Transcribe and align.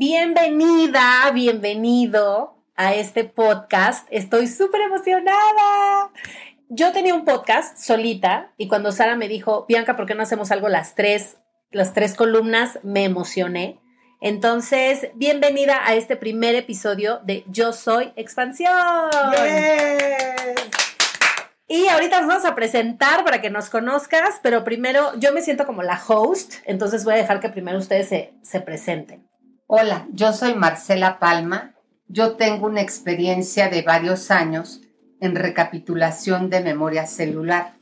Bienvenida, 0.00 1.28
bienvenido 1.34 2.54
a 2.76 2.94
este 2.94 3.24
podcast. 3.24 4.06
Estoy 4.12 4.46
súper 4.46 4.82
emocionada. 4.82 6.12
Yo 6.68 6.92
tenía 6.92 7.16
un 7.16 7.24
podcast 7.24 7.76
solita 7.76 8.52
y 8.56 8.68
cuando 8.68 8.92
Sara 8.92 9.16
me 9.16 9.26
dijo, 9.26 9.66
Bianca, 9.66 9.96
¿por 9.96 10.06
qué 10.06 10.14
no 10.14 10.22
hacemos 10.22 10.52
algo 10.52 10.68
las 10.68 10.94
tres, 10.94 11.38
las 11.72 11.94
tres 11.94 12.14
columnas? 12.14 12.78
Me 12.84 13.02
emocioné. 13.02 13.80
Entonces, 14.20 15.08
bienvenida 15.16 15.80
a 15.84 15.96
este 15.96 16.14
primer 16.14 16.54
episodio 16.54 17.18
de 17.24 17.42
Yo 17.48 17.72
Soy 17.72 18.12
Expansión. 18.14 19.10
Y 21.66 21.88
ahorita 21.88 22.20
nos 22.20 22.28
vamos 22.28 22.44
a 22.44 22.54
presentar 22.54 23.24
para 23.24 23.40
que 23.40 23.50
nos 23.50 23.68
conozcas, 23.68 24.38
pero 24.44 24.62
primero 24.62 25.18
yo 25.18 25.32
me 25.32 25.42
siento 25.42 25.66
como 25.66 25.82
la 25.82 26.00
host, 26.06 26.54
entonces 26.66 27.04
voy 27.04 27.14
a 27.14 27.16
dejar 27.16 27.40
que 27.40 27.48
primero 27.48 27.78
ustedes 27.78 28.08
se, 28.08 28.32
se 28.42 28.60
presenten. 28.60 29.27
Hola, 29.70 30.06
yo 30.14 30.32
soy 30.32 30.54
Marcela 30.54 31.18
Palma. 31.18 31.74
Yo 32.06 32.36
tengo 32.36 32.68
una 32.68 32.80
experiencia 32.80 33.68
de 33.68 33.82
varios 33.82 34.30
años 34.30 34.80
en 35.20 35.36
recapitulación 35.36 36.48
de 36.48 36.60
memoria 36.62 37.06
celular, 37.06 37.74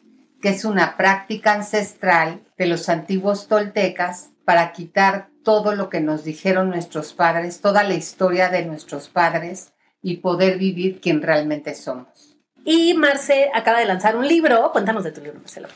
que 0.42 0.48
es 0.48 0.64
una 0.64 0.96
práctica 0.96 1.52
ancestral 1.52 2.42
de 2.58 2.66
los 2.66 2.88
antiguos 2.88 3.46
toltecas 3.46 4.30
para 4.44 4.72
quitar 4.72 5.28
todo 5.44 5.77
lo 5.77 5.88
que 5.88 6.00
nos 6.00 6.24
dijeron 6.24 6.70
nuestros 6.70 7.12
padres, 7.12 7.60
toda 7.60 7.84
la 7.84 7.94
historia 7.94 8.48
de 8.48 8.64
nuestros 8.64 9.08
padres 9.08 9.72
y 10.02 10.16
poder 10.16 10.58
vivir 10.58 11.00
quien 11.00 11.22
realmente 11.22 11.77
somos. 11.77 12.36
Y 12.64 12.94
Marce 12.94 13.48
acaba 13.55 13.78
de 13.78 13.86
lanzar 13.86 14.16
un 14.16 14.27
libro. 14.27 14.72
Cuéntanos 14.72 15.05
de 15.05 15.12
tu 15.12 15.20
libro, 15.20 15.38
Marcela. 15.38 15.68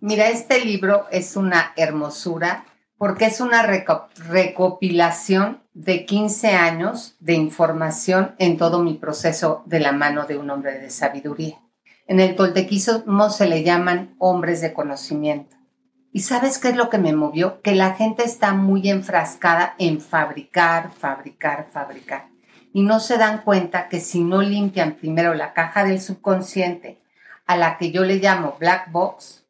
Mira, 0.00 0.28
este 0.28 0.64
libro 0.64 1.06
es 1.12 1.36
una 1.36 1.72
hermosura 1.76 2.64
porque 3.00 3.24
es 3.24 3.40
una 3.40 3.62
recopilación 3.62 5.62
de 5.72 6.04
15 6.04 6.48
años 6.48 7.16
de 7.18 7.32
información 7.32 8.34
en 8.36 8.58
todo 8.58 8.82
mi 8.82 8.92
proceso 8.92 9.62
de 9.64 9.80
la 9.80 9.92
mano 9.92 10.26
de 10.26 10.36
un 10.36 10.50
hombre 10.50 10.78
de 10.78 10.90
sabiduría. 10.90 11.58
En 12.06 12.20
el 12.20 12.36
toltequismo 12.36 13.30
se 13.30 13.46
le 13.46 13.62
llaman 13.62 14.14
hombres 14.18 14.60
de 14.60 14.74
conocimiento. 14.74 15.56
¿Y 16.12 16.20
sabes 16.20 16.58
qué 16.58 16.68
es 16.68 16.76
lo 16.76 16.90
que 16.90 16.98
me 16.98 17.14
movió? 17.14 17.62
Que 17.62 17.74
la 17.74 17.94
gente 17.94 18.22
está 18.22 18.52
muy 18.52 18.90
enfrascada 18.90 19.76
en 19.78 20.02
fabricar, 20.02 20.90
fabricar, 20.92 21.68
fabricar. 21.72 22.26
Y 22.74 22.82
no 22.82 23.00
se 23.00 23.16
dan 23.16 23.44
cuenta 23.44 23.88
que 23.88 24.00
si 24.00 24.22
no 24.22 24.42
limpian 24.42 24.92
primero 24.92 25.32
la 25.32 25.54
caja 25.54 25.84
del 25.84 26.02
subconsciente, 26.02 27.00
a 27.46 27.56
la 27.56 27.78
que 27.78 27.92
yo 27.92 28.04
le 28.04 28.16
llamo 28.16 28.58
black 28.60 28.92
box, 28.92 29.46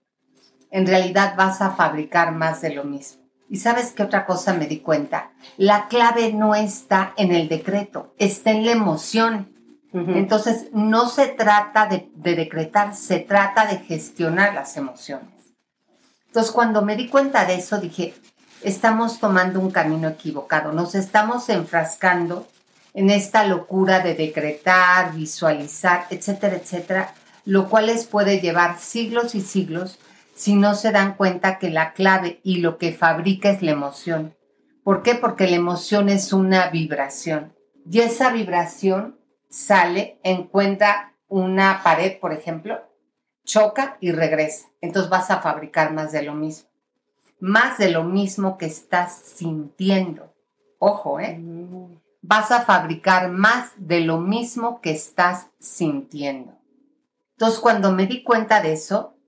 en 0.71 0.87
realidad 0.87 1.35
vas 1.37 1.61
a 1.61 1.73
fabricar 1.73 2.31
más 2.31 2.61
de 2.61 2.75
lo 2.75 2.85
mismo. 2.85 3.20
Y 3.51 3.57
sabes 3.57 3.91
qué 3.91 4.05
otra 4.05 4.27
cosa 4.27 4.55
me 4.55 4.69
di 4.69 4.79
cuenta? 4.79 5.33
La 5.57 5.89
clave 5.89 6.33
no 6.33 6.55
está 6.55 7.13
en 7.17 7.33
el 7.33 7.49
decreto, 7.49 8.15
está 8.17 8.53
en 8.53 8.65
la 8.65 8.71
emoción. 8.73 9.53
Entonces, 9.93 10.69
no 10.73 11.09
se 11.09 11.27
trata 11.27 11.87
de, 11.87 12.09
decretar, 12.15 12.95
se 12.95 13.19
trata 13.19 13.67
de 13.67 13.79
gestionar 13.79 14.55
las 14.55 14.77
emociones. 14.77 15.35
Entonces, 16.29 16.53
cuando 16.53 16.83
me 16.83 16.95
di 16.95 17.09
cuenta 17.09 17.45
de 17.45 17.57
eso, 17.57 17.81
dije, 17.81 18.15
estamos 18.63 19.19
tomando 19.19 19.59
un 19.59 19.73
camino 19.73 20.07
equivocado, 20.07 20.71
nos 20.71 20.95
estamos 20.95 21.49
enfrascando 21.49 22.47
en 22.95 23.11
esta 23.11 23.45
locura 23.45 23.99
de 23.99 24.15
decretar, 24.15 25.13
visualizar, 25.13 26.07
etcétera, 26.11 26.55
etcétera, 26.55 27.15
lo 27.45 27.69
cual 27.69 27.87
les 27.87 28.05
puede 28.07 28.41
llevar 28.41 28.79
siglos 28.79 29.35
y 29.35 29.41
siglos 29.41 29.99
si 30.41 30.55
no 30.55 30.75
se 30.75 30.91
dan 30.91 31.17
cuenta 31.17 31.59
que 31.59 31.69
la 31.69 31.93
clave 31.93 32.41
y 32.43 32.61
lo 32.61 32.79
que 32.79 32.95
fabrica 32.95 33.51
es 33.51 33.61
la 33.61 33.73
emoción. 33.73 34.35
¿Por 34.83 35.03
qué? 35.03 35.15
Porque 35.15 35.47
la 35.47 35.57
emoción 35.57 36.09
es 36.09 36.33
una 36.33 36.71
vibración. 36.71 37.55
Y 37.85 38.01
esa 38.01 38.33
vibración 38.33 39.19
sale, 39.51 40.19
encuentra 40.23 41.15
una 41.29 41.83
pared, 41.83 42.19
por 42.19 42.33
ejemplo, 42.33 42.81
choca 43.45 43.99
y 44.01 44.13
regresa. 44.13 44.69
Entonces 44.81 45.11
vas 45.11 45.31
a 45.31 45.43
fabricar 45.43 45.93
más 45.93 46.11
de 46.11 46.23
lo 46.23 46.35
mismo. 46.35 46.71
Más 47.39 47.77
de 47.77 47.91
lo 47.91 48.05
mismo 48.05 48.57
que 48.57 48.65
estás 48.65 49.13
sintiendo. 49.13 50.33
Ojo, 50.79 51.21
¿eh? 51.21 51.39
Vas 52.23 52.51
a 52.51 52.63
fabricar 52.63 53.29
más 53.29 53.73
de 53.77 54.01
lo 54.01 54.17
mismo 54.17 54.81
que 54.81 54.93
estás 54.93 55.49
sintiendo. 55.59 56.57
Entonces, 57.33 57.61
cuando 57.61 57.93
me 57.93 58.07
di 58.07 58.23
cuenta 58.23 58.63
de 58.63 58.73
eso, 58.73 59.20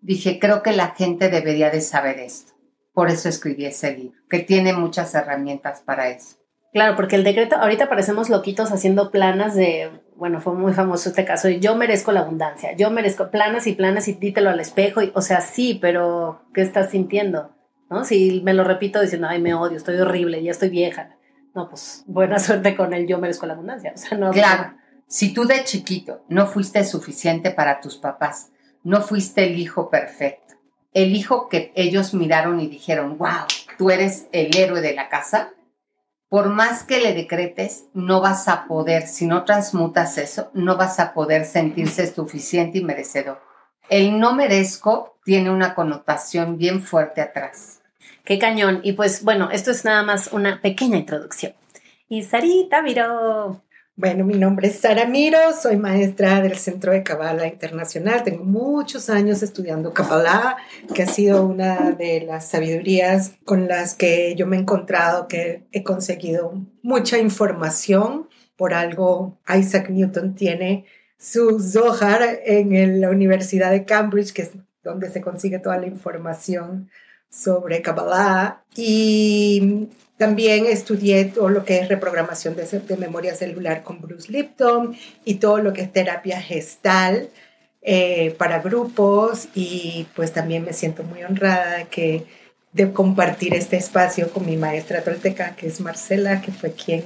dije, 0.00 0.38
creo 0.38 0.62
que 0.62 0.72
la 0.72 0.94
gente 0.94 1.28
debería 1.28 1.70
de 1.70 1.80
saber 1.80 2.18
esto. 2.18 2.52
Por 2.92 3.10
eso 3.10 3.28
escribí 3.28 3.64
ese 3.64 3.96
libro, 3.96 4.18
que 4.28 4.40
tiene 4.40 4.72
muchas 4.72 5.14
herramientas 5.14 5.80
para 5.80 6.08
eso. 6.10 6.36
Claro, 6.72 6.96
porque 6.96 7.16
el 7.16 7.24
decreto, 7.24 7.56
ahorita 7.56 7.88
parecemos 7.88 8.28
loquitos 8.28 8.72
haciendo 8.72 9.10
planas 9.10 9.54
de, 9.54 9.90
bueno, 10.16 10.40
fue 10.40 10.54
muy 10.54 10.72
famoso 10.72 11.08
este 11.08 11.24
caso, 11.24 11.48
yo 11.48 11.76
merezco 11.76 12.12
la 12.12 12.20
abundancia, 12.20 12.76
yo 12.76 12.90
merezco 12.90 13.30
planas 13.30 13.66
y 13.66 13.72
planas 13.72 14.08
y 14.08 14.12
dítelo 14.12 14.50
al 14.50 14.60
espejo, 14.60 15.02
y, 15.02 15.10
o 15.14 15.22
sea, 15.22 15.40
sí, 15.40 15.78
pero 15.80 16.42
¿qué 16.52 16.60
estás 16.60 16.90
sintiendo? 16.90 17.54
¿No? 17.88 18.04
Si 18.04 18.42
me 18.44 18.52
lo 18.52 18.64
repito 18.64 19.00
diciendo, 19.00 19.28
ay, 19.28 19.40
me 19.40 19.54
odio, 19.54 19.78
estoy 19.78 19.96
horrible, 19.96 20.42
ya 20.42 20.50
estoy 20.50 20.68
vieja. 20.68 21.16
No, 21.54 21.70
pues 21.70 22.04
buena 22.06 22.38
suerte 22.40 22.76
con 22.76 22.92
el 22.92 23.06
yo 23.06 23.18
merezco 23.18 23.46
la 23.46 23.54
abundancia. 23.54 23.92
O 23.94 23.98
sea, 23.98 24.18
no, 24.18 24.30
claro, 24.30 24.74
si 25.06 25.32
tú 25.32 25.46
de 25.46 25.64
chiquito 25.64 26.24
no 26.28 26.46
fuiste 26.46 26.84
suficiente 26.84 27.50
para 27.50 27.80
tus 27.80 27.96
papás, 27.96 28.50
no 28.82 29.00
fuiste 29.00 29.44
el 29.44 29.58
hijo 29.58 29.90
perfecto. 29.90 30.54
El 30.92 31.14
hijo 31.14 31.48
que 31.48 31.72
ellos 31.74 32.14
miraron 32.14 32.60
y 32.60 32.66
dijeron, 32.66 33.18
wow, 33.18 33.46
tú 33.76 33.90
eres 33.90 34.26
el 34.32 34.56
héroe 34.56 34.80
de 34.80 34.94
la 34.94 35.08
casa. 35.08 35.52
Por 36.28 36.48
más 36.48 36.82
que 36.82 37.00
le 37.00 37.14
decretes, 37.14 37.84
no 37.94 38.20
vas 38.20 38.48
a 38.48 38.66
poder, 38.66 39.06
si 39.06 39.26
no 39.26 39.44
transmutas 39.44 40.18
eso, 40.18 40.50
no 40.54 40.76
vas 40.76 41.00
a 41.00 41.14
poder 41.14 41.44
sentirse 41.44 42.12
suficiente 42.12 42.78
y 42.78 42.84
merecedor. 42.84 43.40
El 43.88 44.18
no 44.20 44.34
merezco 44.34 45.18
tiene 45.24 45.50
una 45.50 45.74
connotación 45.74 46.58
bien 46.58 46.82
fuerte 46.82 47.20
atrás. 47.20 47.80
Qué 48.24 48.38
cañón. 48.38 48.80
Y 48.82 48.92
pues 48.92 49.24
bueno, 49.24 49.50
esto 49.50 49.70
es 49.70 49.84
nada 49.86 50.02
más 50.02 50.32
una 50.32 50.60
pequeña 50.60 50.98
introducción. 50.98 51.54
Y 52.08 52.22
Sarita 52.22 52.82
miró 52.82 53.62
bueno, 53.98 54.24
mi 54.24 54.34
nombre 54.34 54.68
es 54.68 54.78
Sara 54.78 55.06
Miro, 55.06 55.40
soy 55.60 55.76
maestra 55.76 56.40
del 56.40 56.56
Centro 56.56 56.92
de 56.92 57.02
Kabbalah 57.02 57.48
Internacional. 57.48 58.22
Tengo 58.22 58.44
muchos 58.44 59.10
años 59.10 59.42
estudiando 59.42 59.92
Kabbalah, 59.92 60.56
que 60.94 61.02
ha 61.02 61.06
sido 61.06 61.44
una 61.44 61.90
de 61.90 62.20
las 62.20 62.48
sabidurías 62.48 63.32
con 63.44 63.66
las 63.66 63.96
que 63.96 64.36
yo 64.36 64.46
me 64.46 64.56
he 64.56 64.60
encontrado, 64.60 65.26
que 65.26 65.64
he 65.72 65.82
conseguido 65.82 66.64
mucha 66.80 67.18
información. 67.18 68.28
Por 68.54 68.72
algo, 68.72 69.36
Isaac 69.52 69.90
Newton 69.90 70.36
tiene 70.36 70.84
su 71.18 71.58
Zohar 71.58 72.22
en 72.44 73.00
la 73.00 73.10
Universidad 73.10 73.72
de 73.72 73.84
Cambridge, 73.84 74.32
que 74.32 74.42
es 74.42 74.52
donde 74.84 75.10
se 75.10 75.20
consigue 75.20 75.58
toda 75.58 75.76
la 75.76 75.88
información 75.88 76.88
sobre 77.28 77.82
Kabbalah. 77.82 78.62
Y 78.76 79.88
también 80.18 80.66
estudié 80.66 81.26
todo 81.26 81.48
lo 81.48 81.64
que 81.64 81.78
es 81.78 81.88
reprogramación 81.88 82.56
de, 82.56 82.96
memoria 82.96 83.34
celular 83.34 83.84
con 83.84 84.00
Bruce 84.00 84.30
Lipton 84.30 84.96
y 85.24 85.36
todo 85.36 85.58
lo 85.58 85.72
que 85.72 85.82
es 85.82 85.92
terapia 85.92 86.40
gestal 86.40 87.30
eh, 87.82 88.34
para 88.36 88.58
grupos 88.58 89.48
y 89.54 90.08
pues 90.16 90.32
también 90.32 90.64
me 90.64 90.72
siento 90.72 91.04
muy 91.04 91.22
honrada 91.22 91.84
que, 91.84 92.26
de 92.72 92.92
compartir 92.92 93.54
este 93.54 93.76
espacio 93.76 94.30
con 94.32 94.44
mi 94.44 94.56
maestra 94.56 95.02
tolteca, 95.02 95.54
que 95.54 95.68
es 95.68 95.80
Marcela, 95.80 96.42
que 96.42 96.50
fue 96.50 96.72
quien 96.72 97.04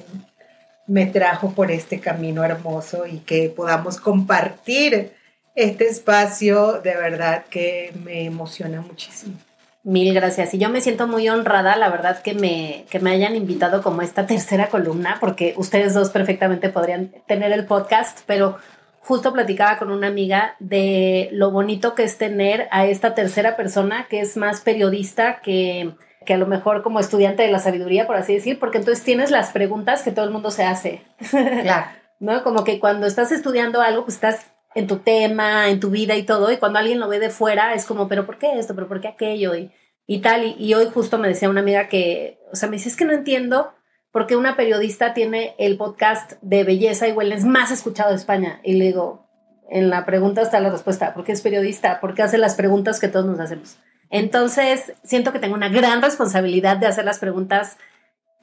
me 0.87 1.07
trajo 1.07 1.53
por 1.53 1.71
este 1.71 2.01
camino 2.01 2.43
hermoso 2.43 3.07
y 3.07 3.19
que 3.19 3.51
podamos 3.51 3.99
compartir 3.99 5.13
este 5.55 5.87
espacio, 5.87 6.81
de 6.81 6.97
verdad 6.97 7.45
que 7.51 7.93
me 8.03 8.25
emociona 8.25 8.81
muchísimo. 8.81 9.37
Mil 9.85 10.15
gracias. 10.15 10.55
Y 10.55 10.59
yo 10.59 10.69
me 10.69 10.81
siento 10.81 11.09
muy 11.09 11.29
honrada, 11.29 11.77
la 11.77 11.91
verdad, 11.91 12.23
que 12.23 12.35
me, 12.35 12.85
que 12.89 13.01
me 13.01 13.11
hayan 13.11 13.35
invitado 13.35 13.83
como 13.83 14.03
esta 14.03 14.27
tercera 14.27 14.69
columna, 14.69 15.17
porque 15.19 15.55
ustedes 15.57 15.93
dos 15.95 16.11
perfectamente 16.11 16.69
podrían 16.69 17.13
tener 17.27 17.53
el 17.53 17.67
podcast, 17.67 18.21
pero 18.27 18.59
justo 19.01 19.33
platicaba 19.33 19.79
con 19.79 19.91
una 19.91 20.07
amiga 20.07 20.55
de 20.61 21.29
lo 21.33 21.51
bonito 21.51 21.97
que 21.97 22.05
es 22.05 22.17
tener 22.17 22.69
a 22.71 22.87
esta 22.87 23.15
tercera 23.15 23.57
persona 23.57 24.07
que 24.09 24.21
es 24.21 24.37
más 24.37 24.61
periodista 24.61 25.41
que, 25.41 25.95
que 26.25 26.35
a 26.35 26.39
lo 26.39 26.47
mejor 26.47 26.83
como 26.83 27.01
estudiante 27.01 27.43
de 27.43 27.51
la 27.51 27.59
sabiduría, 27.59 28.07
por 28.07 28.15
así 28.15 28.35
decir, 28.35 28.61
porque 28.61 28.79
entonces 28.79 29.05
tienes 29.05 29.33
las 29.33 29.51
preguntas 29.51 30.03
que 30.03 30.13
todo 30.13 30.25
el 30.25 30.31
mundo 30.31 30.53
se 30.53 30.65
hace. 30.65 31.03
Claro. 31.31 31.87
¿No? 32.21 32.45
Como 32.45 32.63
que 32.63 32.79
cuando 32.79 33.09
estás 33.09 33.33
estudiando 33.33 33.81
algo, 33.83 34.05
pues 34.05 34.15
estás 34.15 34.53
en 34.75 34.87
tu 34.87 34.99
tema, 34.99 35.69
en 35.69 35.81
tu 35.81 35.91
vida 35.91 36.17
y 36.17 36.23
todo, 36.23 36.51
y 36.51 36.57
cuando 36.57 36.79
alguien 36.79 37.01
lo 37.01 37.09
ve 37.09 37.19
de 37.19 37.31
fuera 37.31 37.75
es 37.75 37.85
como, 37.85 38.09
pero 38.09 38.27
¿por 38.27 38.39
qué 38.39 38.59
esto? 38.59 38.75
¿Pero 38.75 38.89
por 38.89 39.01
qué 39.01 39.09
aquello? 39.09 39.55
Y, 39.55 39.71
y 40.07 40.21
tal, 40.21 40.57
y, 40.59 40.75
hoy 40.75 40.89
justo 40.93 41.19
me 41.19 41.29
decía 41.29 41.49
una 41.49 41.61
amiga 41.61 41.89
que, 41.89 42.39
o 42.53 42.57
sea, 42.57 42.69
me 42.69 42.77
dice, 42.77 42.89
es 42.89 42.97
que 42.97 43.05
no 43.05 43.13
entiendo 43.13 43.73
por 44.11 44.27
qué 44.27 44.37
una 44.37 44.57
periodista 44.57 45.15
tiene 45.15 45.55
el 45.59 45.77
podcast 45.77 46.33
de 46.43 46.65
belleza 46.65 47.09
y 47.09 47.13
wellness 47.13 47.45
más 47.45 47.71
escuchado 47.71 48.11
de 48.11 48.17
España. 48.17 48.61
Y 48.63 48.75
le 48.75 48.87
digo, 48.87 49.27
en 49.71 49.89
la 49.89 50.05
pregunta 50.05 50.43
está 50.43 50.61
la 50.61 50.71
respuesta, 50.71 51.15
¿por 51.15 51.25
qué 51.25 51.33
es 51.33 51.41
periodista? 51.41 52.01
¿Por 52.01 52.15
qué 52.15 52.23
hace 52.23 52.37
las 52.37 52.55
preguntas 52.55 53.01
que 53.01 53.09
todos 53.09 53.25
nos 53.25 53.41
hacemos? 53.41 53.79
Entonces, 54.11 54.93
siento 55.03 55.33
que 55.33 55.39
tengo 55.39 55.55
una 55.55 55.71
gran 55.71 56.03
responsabilidad 56.03 56.77
de 56.77 56.87
hacer 56.87 57.07
las 57.07 57.19
preguntas 57.19 57.79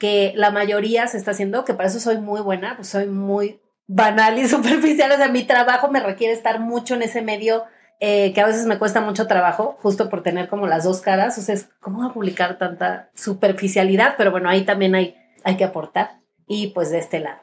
que 0.00 0.32
la 0.34 0.50
mayoría 0.50 1.06
se 1.06 1.18
está 1.18 1.30
haciendo, 1.30 1.64
que 1.64 1.74
para 1.74 1.88
eso 1.88 2.00
soy 2.00 2.18
muy 2.18 2.40
buena, 2.40 2.74
pues 2.74 2.88
soy 2.88 3.06
muy 3.06 3.60
banal 3.92 4.38
y 4.38 4.48
superficial, 4.48 5.10
o 5.10 5.16
sea, 5.16 5.28
mi 5.28 5.42
trabajo 5.42 5.90
me 5.90 6.00
requiere 6.00 6.32
estar 6.32 6.60
mucho 6.60 6.94
en 6.94 7.02
ese 7.02 7.22
medio 7.22 7.64
eh, 7.98 8.32
que 8.32 8.40
a 8.40 8.46
veces 8.46 8.64
me 8.66 8.78
cuesta 8.78 9.00
mucho 9.00 9.26
trabajo, 9.26 9.76
justo 9.82 10.08
por 10.08 10.22
tener 10.22 10.48
como 10.48 10.66
las 10.66 10.84
dos 10.84 11.00
caras, 11.00 11.36
o 11.36 11.42
sea, 11.42 11.56
cómo 11.80 12.04
a 12.04 12.14
publicar 12.14 12.56
tanta 12.56 13.10
superficialidad, 13.14 14.14
pero 14.16 14.30
bueno, 14.30 14.48
ahí 14.48 14.64
también 14.64 14.94
hay, 14.94 15.16
hay 15.44 15.56
que 15.56 15.64
aportar, 15.64 16.20
y 16.46 16.68
pues 16.68 16.90
de 16.90 16.98
este 16.98 17.20
lado. 17.20 17.40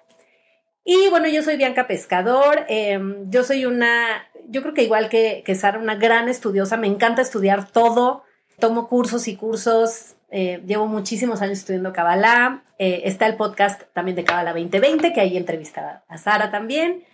Y 0.84 1.10
bueno, 1.10 1.28
yo 1.28 1.44
soy 1.44 1.58
Bianca 1.58 1.86
Pescador, 1.86 2.66
em, 2.70 3.30
yo 3.30 3.44
soy 3.44 3.66
una, 3.66 4.26
yo 4.48 4.62
creo 4.62 4.74
que 4.74 4.84
igual 4.84 5.10
que, 5.10 5.44
que 5.46 5.54
Sara, 5.54 5.78
una 5.78 5.96
gran 5.96 6.30
estudiosa, 6.30 6.78
me 6.78 6.88
encanta 6.88 7.22
estudiar 7.22 7.70
todo, 7.70 8.24
tomo 8.58 8.88
cursos 8.88 9.28
y 9.28 9.36
cursos, 9.36 10.16
eh, 10.30 10.62
llevo 10.66 10.88
muchísimos 10.88 11.42
años 11.42 11.60
estudiando 11.60 11.94
Kabbalah, 11.94 12.64
eh, 12.78 13.04
está 13.06 13.28
el 13.28 13.36
podcast 13.38 13.84
también 13.94 14.16
de 14.16 14.26
Kabbalah 14.26 14.52
2020, 14.52 15.14
que 15.14 15.22
ahí 15.22 15.38
entrevista 15.38 16.04
a 16.08 16.18
Sara 16.18 16.52
también. 16.52 17.06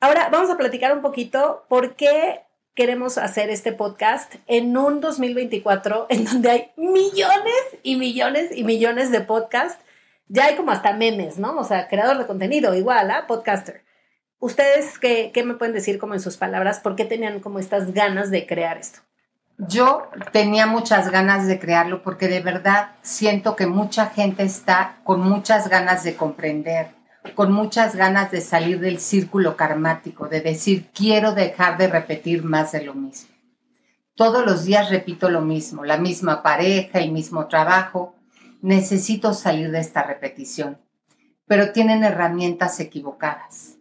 Ahora 0.00 0.30
vamos 0.30 0.50
a 0.50 0.56
platicar 0.56 0.96
un 0.96 1.02
poquito 1.02 1.66
por 1.68 1.96
qué 1.96 2.40
queremos 2.74 3.18
hacer 3.18 3.50
este 3.50 3.72
podcast 3.72 4.36
en 4.46 4.74
un 4.76 5.00
2024 5.00 6.06
en 6.10 6.24
donde 6.24 6.50
hay 6.50 6.70
millones 6.76 7.62
y 7.82 7.96
millones 7.96 8.56
y 8.56 8.64
millones 8.64 9.10
de 9.10 9.20
podcasts. 9.20 9.84
Ya 10.26 10.46
hay 10.46 10.56
como 10.56 10.70
hasta 10.70 10.94
memes, 10.94 11.38
¿no? 11.38 11.58
O 11.58 11.64
sea, 11.64 11.88
creador 11.88 12.16
de 12.16 12.26
contenido, 12.26 12.74
igual, 12.74 13.10
¿ah? 13.10 13.26
Podcaster. 13.26 13.84
¿Ustedes 14.38 14.98
qué, 14.98 15.32
qué 15.34 15.42
me 15.42 15.54
pueden 15.54 15.74
decir 15.74 15.98
como 15.98 16.14
en 16.14 16.20
sus 16.20 16.38
palabras? 16.38 16.80
¿Por 16.80 16.96
qué 16.96 17.04
tenían 17.04 17.40
como 17.40 17.58
estas 17.58 17.92
ganas 17.92 18.30
de 18.30 18.46
crear 18.46 18.78
esto? 18.78 19.00
Yo 19.68 20.08
tenía 20.32 20.66
muchas 20.66 21.10
ganas 21.10 21.46
de 21.46 21.58
crearlo 21.58 22.02
porque 22.02 22.28
de 22.28 22.40
verdad 22.40 22.92
siento 23.02 23.56
que 23.56 23.66
mucha 23.66 24.06
gente 24.06 24.42
está 24.42 25.00
con 25.04 25.20
muchas 25.20 25.68
ganas 25.68 26.02
de 26.02 26.16
comprender, 26.16 26.88
con 27.34 27.52
muchas 27.52 27.94
ganas 27.94 28.30
de 28.30 28.40
salir 28.40 28.80
del 28.80 28.98
círculo 29.00 29.56
karmático, 29.56 30.28
de 30.28 30.40
decir, 30.40 30.88
quiero 30.94 31.34
dejar 31.34 31.76
de 31.76 31.88
repetir 31.88 32.42
más 32.42 32.72
de 32.72 32.84
lo 32.84 32.94
mismo. 32.94 33.28
Todos 34.14 34.46
los 34.46 34.64
días 34.64 34.88
repito 34.88 35.28
lo 35.28 35.42
mismo, 35.42 35.84
la 35.84 35.98
misma 35.98 36.42
pareja, 36.42 36.98
el 36.98 37.12
mismo 37.12 37.46
trabajo. 37.46 38.14
Necesito 38.62 39.34
salir 39.34 39.70
de 39.70 39.80
esta 39.80 40.02
repetición, 40.02 40.78
pero 41.46 41.72
tienen 41.72 42.02
herramientas 42.02 42.80
equivocadas. 42.80 43.76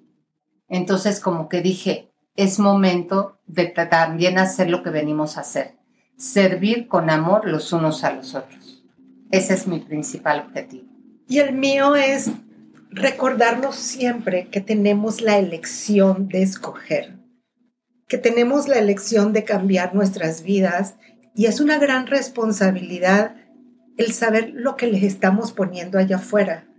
Entonces 0.68 1.22
como 1.22 1.48
que 1.48 1.62
dije, 1.62 2.09
es 2.40 2.58
momento 2.58 3.38
de 3.48 3.66
también 3.66 4.38
hacer 4.38 4.70
lo 4.70 4.82
que 4.82 4.92
venimos 4.92 5.38
a 5.38 5.42
hacer, 5.42 5.76
servir 6.16 6.88
con 6.88 7.10
amor 7.10 7.46
los 7.46 7.74
unos 7.74 8.06
a 8.06 8.14
los 8.14 8.34
otros. 8.34 8.82
Ese 9.30 9.56
es 9.56 9.68
mi 9.68 9.80
principal 9.80 10.46
objetivo. 10.48 10.88
Y 11.28 11.40
el 11.40 11.54
mío 11.54 11.98
es 11.98 12.32
recordarnos 12.92 13.76
siempre 13.76 14.48
que 14.48 14.62
tenemos 14.62 15.20
la 15.20 15.38
elección 15.38 16.30
de 16.30 16.42
escoger, 16.42 17.20
que 18.08 18.18
tenemos 18.18 18.70
la 18.70 18.78
elección 18.78 19.34
de 19.34 19.44
cambiar 19.44 19.94
nuestras 19.94 20.42
vidas 20.42 20.96
y 21.36 21.48
es 21.48 21.60
una 21.60 21.78
gran 21.78 22.08
responsabilidad 22.08 23.36
el 23.98 24.14
saber 24.14 24.52
lo 24.54 24.78
que 24.78 24.88
les 24.88 25.04
estamos 25.04 25.52
poniendo 25.52 26.00
allá 26.00 26.16
afuera. 26.16 26.70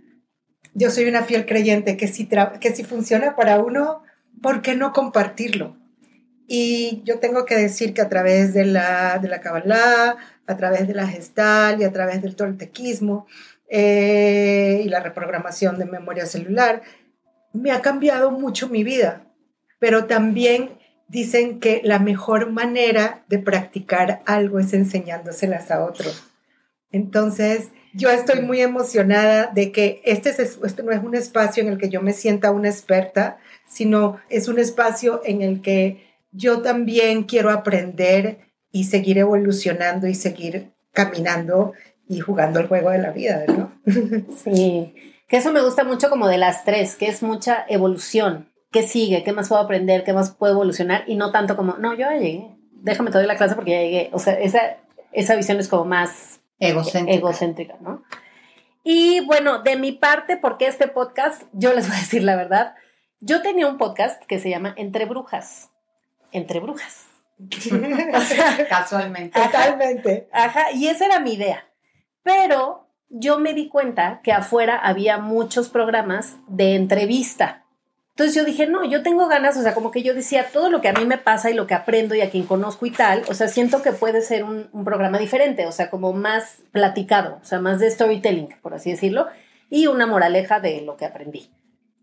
Yo 0.73 0.89
soy 0.89 1.05
una 1.05 1.21
fiel 1.21 1.45
creyente 1.45 1.97
que 1.97 2.07
si, 2.07 2.27
que 2.59 2.75
si 2.75 2.83
funciona 2.83 3.35
para 3.35 3.59
uno, 3.59 4.01
¿por 4.41 4.61
qué 4.61 4.75
no 4.75 4.93
compartirlo? 4.93 5.77
Y 6.47 7.01
yo 7.05 7.19
tengo 7.19 7.45
que 7.45 7.55
decir 7.55 7.93
que 7.93 8.01
a 8.01 8.09
través 8.09 8.53
de 8.53 8.65
la, 8.65 9.19
de 9.19 9.29
la 9.29 9.39
Kabbalah, 9.39 10.17
a 10.45 10.57
través 10.57 10.87
de 10.87 10.93
la 10.93 11.07
gestal 11.07 11.79
y 11.79 11.85
a 11.85 11.93
través 11.93 12.21
del 12.21 12.35
toltequismo, 12.35 13.25
eh, 13.69 14.81
y 14.83 14.89
la 14.89 14.99
reprogramación 14.99 15.79
de 15.79 15.85
memoria 15.85 16.25
celular, 16.25 16.81
me 17.53 17.71
ha 17.71 17.81
cambiado 17.81 18.31
mucho 18.31 18.67
mi 18.67 18.83
vida, 18.83 19.23
pero 19.79 20.05
también 20.07 20.77
dicen 21.07 21.59
que 21.59 21.81
la 21.83 21.99
mejor 21.99 22.51
manera 22.51 23.23
de 23.29 23.39
practicar 23.39 24.21
algo 24.25 24.59
es 24.59 24.73
enseñándoselas 24.73 25.71
a 25.71 25.85
otros. 25.85 26.31
Entonces, 26.91 27.69
yo 27.93 28.09
estoy 28.09 28.41
muy 28.41 28.61
emocionada 28.61 29.47
de 29.47 29.71
que 29.71 30.01
este, 30.03 30.29
es, 30.29 30.59
este 30.63 30.83
no 30.83 30.91
es 30.91 31.03
un 31.03 31.15
espacio 31.15 31.63
en 31.63 31.69
el 31.69 31.77
que 31.77 31.89
yo 31.89 32.01
me 32.01 32.13
sienta 32.13 32.51
una 32.51 32.69
experta, 32.69 33.37
sino 33.71 34.19
es 34.29 34.49
un 34.49 34.59
espacio 34.59 35.21
en 35.23 35.41
el 35.41 35.61
que 35.61 36.05
yo 36.31 36.61
también 36.61 37.23
quiero 37.23 37.49
aprender 37.49 38.39
y 38.71 38.83
seguir 38.85 39.17
evolucionando 39.17 40.07
y 40.07 40.13
seguir 40.13 40.73
caminando 40.91 41.71
y 42.07 42.19
jugando 42.19 42.59
el 42.59 42.67
juego 42.67 42.89
de 42.89 42.97
la 42.99 43.11
vida, 43.11 43.45
¿no? 43.47 43.71
Sí, 44.43 44.93
que 45.27 45.37
eso 45.37 45.53
me 45.53 45.61
gusta 45.61 45.85
mucho 45.85 46.09
como 46.09 46.27
de 46.27 46.37
las 46.37 46.65
tres, 46.65 46.95
que 46.97 47.07
es 47.07 47.23
mucha 47.23 47.65
evolución. 47.69 48.51
¿Qué 48.71 48.83
sigue? 48.83 49.23
¿Qué 49.23 49.31
más 49.31 49.47
puedo 49.47 49.61
aprender? 49.61 50.03
¿Qué 50.03 50.11
más 50.11 50.31
puedo 50.31 50.53
evolucionar? 50.53 51.05
Y 51.07 51.15
no 51.15 51.31
tanto 51.31 51.55
como, 51.55 51.77
no, 51.77 51.93
yo 51.93 51.99
ya 51.99 52.17
llegué, 52.17 52.49
déjame 52.73 53.11
doy 53.11 53.25
la 53.25 53.37
clase 53.37 53.55
porque 53.55 53.71
ya 53.71 53.81
llegué. 53.81 54.09
O 54.11 54.19
sea, 54.19 54.33
esa, 54.33 54.77
esa 55.13 55.35
visión 55.35 55.59
es 55.59 55.69
como 55.69 55.85
más 55.85 56.41
egocéntrica. 56.59 57.17
egocéntrica, 57.17 57.77
¿no? 57.79 58.03
Y 58.83 59.21
bueno, 59.25 59.59
de 59.59 59.77
mi 59.77 59.93
parte, 59.93 60.35
porque 60.35 60.67
este 60.67 60.87
podcast, 60.87 61.43
yo 61.53 61.73
les 61.73 61.87
voy 61.87 61.95
a 61.95 61.99
decir 61.99 62.23
la 62.23 62.35
verdad, 62.35 62.75
yo 63.21 63.41
tenía 63.41 63.67
un 63.67 63.77
podcast 63.77 64.23
que 64.25 64.39
se 64.39 64.49
llama 64.49 64.73
Entre 64.77 65.05
Brujas. 65.05 65.69
Entre 66.31 66.59
Brujas. 66.59 67.05
o 67.39 68.21
sea, 68.21 68.67
casualmente. 68.67 69.39
Totalmente. 69.39 70.27
Ajá, 70.31 70.71
y 70.73 70.87
esa 70.87 71.05
era 71.05 71.19
mi 71.19 71.33
idea. 71.33 71.65
Pero 72.23 72.87
yo 73.09 73.39
me 73.39 73.53
di 73.53 73.67
cuenta 73.67 74.21
que 74.23 74.31
afuera 74.31 74.77
había 74.77 75.17
muchos 75.17 75.69
programas 75.69 76.37
de 76.47 76.75
entrevista. 76.75 77.65
Entonces 78.11 78.35
yo 78.35 78.43
dije, 78.43 78.67
no, 78.67 78.83
yo 78.85 79.03
tengo 79.03 79.27
ganas, 79.27 79.55
o 79.57 79.61
sea, 79.61 79.73
como 79.73 79.91
que 79.91 80.03
yo 80.03 80.13
decía, 80.13 80.47
todo 80.51 80.69
lo 80.69 80.81
que 80.81 80.89
a 80.89 80.93
mí 80.93 81.05
me 81.05 81.17
pasa 81.17 81.49
y 81.49 81.53
lo 81.53 81.65
que 81.65 81.73
aprendo 81.73 82.13
y 82.13 82.21
a 82.21 82.29
quien 82.29 82.45
conozco 82.45 82.85
y 82.85 82.91
tal, 82.91 83.23
o 83.29 83.33
sea, 83.33 83.47
siento 83.47 83.81
que 83.81 83.93
puede 83.93 84.21
ser 84.21 84.43
un, 84.43 84.69
programa 84.83 85.17
diferente, 85.17 85.65
o 85.65 85.71
sea, 85.71 85.89
como 85.89 86.11
más 86.11 86.61
platicado, 86.71 87.39
o 87.41 87.45
sea, 87.45 87.59
más 87.59 87.79
de 87.79 87.89
storytelling, 87.89 88.49
por 88.61 88.73
así 88.73 88.91
decirlo, 88.91 89.27
y 89.69 89.87
una 89.87 90.07
moraleja 90.07 90.59
de 90.59 90.81
lo 90.81 90.97
que 90.97 91.05
aprendí. 91.05 91.49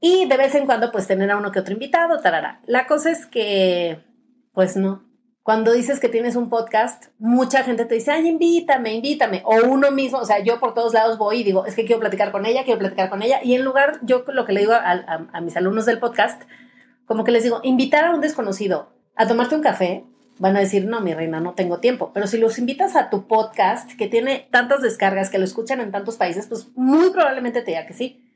Y 0.00 0.26
de 0.26 0.36
vez 0.36 0.54
en 0.54 0.66
cuando, 0.66 0.92
pues 0.92 1.06
tener 1.06 1.30
a 1.30 1.36
uno 1.36 1.50
que 1.50 1.60
otro 1.60 1.72
invitado, 1.72 2.20
tarara. 2.20 2.60
La 2.66 2.86
cosa 2.86 3.10
es 3.10 3.26
que, 3.26 4.04
pues 4.52 4.76
no, 4.76 5.08
cuando 5.48 5.72
dices 5.72 5.98
que 5.98 6.10
tienes 6.10 6.36
un 6.36 6.50
podcast, 6.50 7.06
mucha 7.18 7.64
gente 7.64 7.86
te 7.86 7.94
dice, 7.94 8.10
ay, 8.10 8.28
invítame, 8.28 8.92
invítame. 8.92 9.40
O 9.46 9.56
uno 9.66 9.90
mismo, 9.90 10.18
o 10.18 10.24
sea, 10.26 10.40
yo 10.40 10.60
por 10.60 10.74
todos 10.74 10.92
lados 10.92 11.16
voy 11.16 11.40
y 11.40 11.42
digo, 11.42 11.64
es 11.64 11.74
que 11.74 11.86
quiero 11.86 12.00
platicar 12.00 12.32
con 12.32 12.44
ella, 12.44 12.64
quiero 12.64 12.78
platicar 12.78 13.08
con 13.08 13.22
ella. 13.22 13.40
Y 13.42 13.54
en 13.54 13.64
lugar, 13.64 13.98
yo 14.02 14.24
lo 14.28 14.44
que 14.44 14.52
le 14.52 14.60
digo 14.60 14.74
a, 14.74 15.40
mis 15.40 15.56
alumnos 15.56 15.86
del 15.86 16.00
podcast, 16.00 16.42
como 17.06 17.24
que 17.24 17.32
les 17.32 17.44
digo, 17.44 17.60
invitar 17.62 18.04
a 18.04 18.10
un 18.14 18.20
desconocido 18.20 18.92
a 19.16 19.26
tomarte 19.26 19.54
un 19.54 19.62
café, 19.62 20.04
van 20.38 20.54
a 20.54 20.60
decir, 20.60 20.84
no, 20.84 21.00
mi 21.00 21.14
reina, 21.14 21.40
no 21.40 21.54
tengo 21.54 21.80
tiempo. 21.80 22.10
Pero 22.12 22.26
si 22.26 22.36
los 22.36 22.58
invitas 22.58 22.94
a 22.94 23.08
tu 23.08 23.26
podcast, 23.26 23.90
que 23.96 24.06
tiene 24.06 24.48
tantas 24.50 24.82
descargas, 24.82 25.30
que 25.30 25.38
lo 25.38 25.44
escuchan 25.44 25.80
en 25.80 25.92
tantos 25.92 26.18
países, 26.18 26.46
pues 26.46 26.68
muy 26.76 27.08
probablemente 27.08 27.62
te 27.62 27.70
diga 27.70 27.86
que 27.86 27.94
sí. 27.94 28.27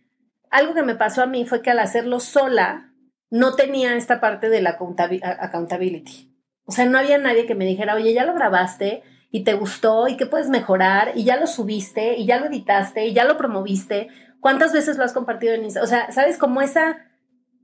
Algo 0.53 0.75
que 0.75 0.83
me 0.83 0.95
pasó 0.95 1.23
a 1.23 1.27
mí 1.27 1.47
fue 1.47 1.63
que 1.63 1.71
al 1.71 1.81
hacerlo 1.81 2.21
sola, 2.21 2.93
no 3.31 3.57
tenía 3.57 3.97
esta 3.97 4.21
parte 4.21 4.51
de 4.51 4.61
la 4.61 4.77
accountability. 5.41 6.37
O 6.67 6.73
sea, 6.73 6.85
no 6.85 6.99
había 6.99 7.17
nadie 7.17 7.47
que 7.47 7.55
me 7.55 7.65
dijera, 7.65 7.95
oye, 7.95 8.13
ya 8.13 8.27
lo 8.27 8.35
grabaste 8.35 9.03
y 9.31 9.45
te 9.45 9.55
gustó 9.55 10.09
y 10.09 10.19
qué 10.19 10.27
puedes 10.27 10.51
mejorar 10.51 11.13
y 11.15 11.25
ya 11.25 11.39
lo 11.39 11.47
subiste 11.47 12.19
y 12.19 12.27
ya 12.27 12.39
lo 12.39 12.47
editaste 12.47 13.07
y 13.07 13.15
ya 13.15 13.25
lo 13.25 13.39
promoviste. 13.39 14.09
¿Cuántas 14.41 14.75
veces 14.75 14.99
lo 14.99 15.05
has 15.05 15.15
compartido 15.15 15.55
en 15.55 15.65
Instagram? 15.65 15.85
O 15.85 15.89
sea, 15.89 16.13
¿sabes 16.13 16.37
cómo 16.37 16.61
esa... 16.61 16.99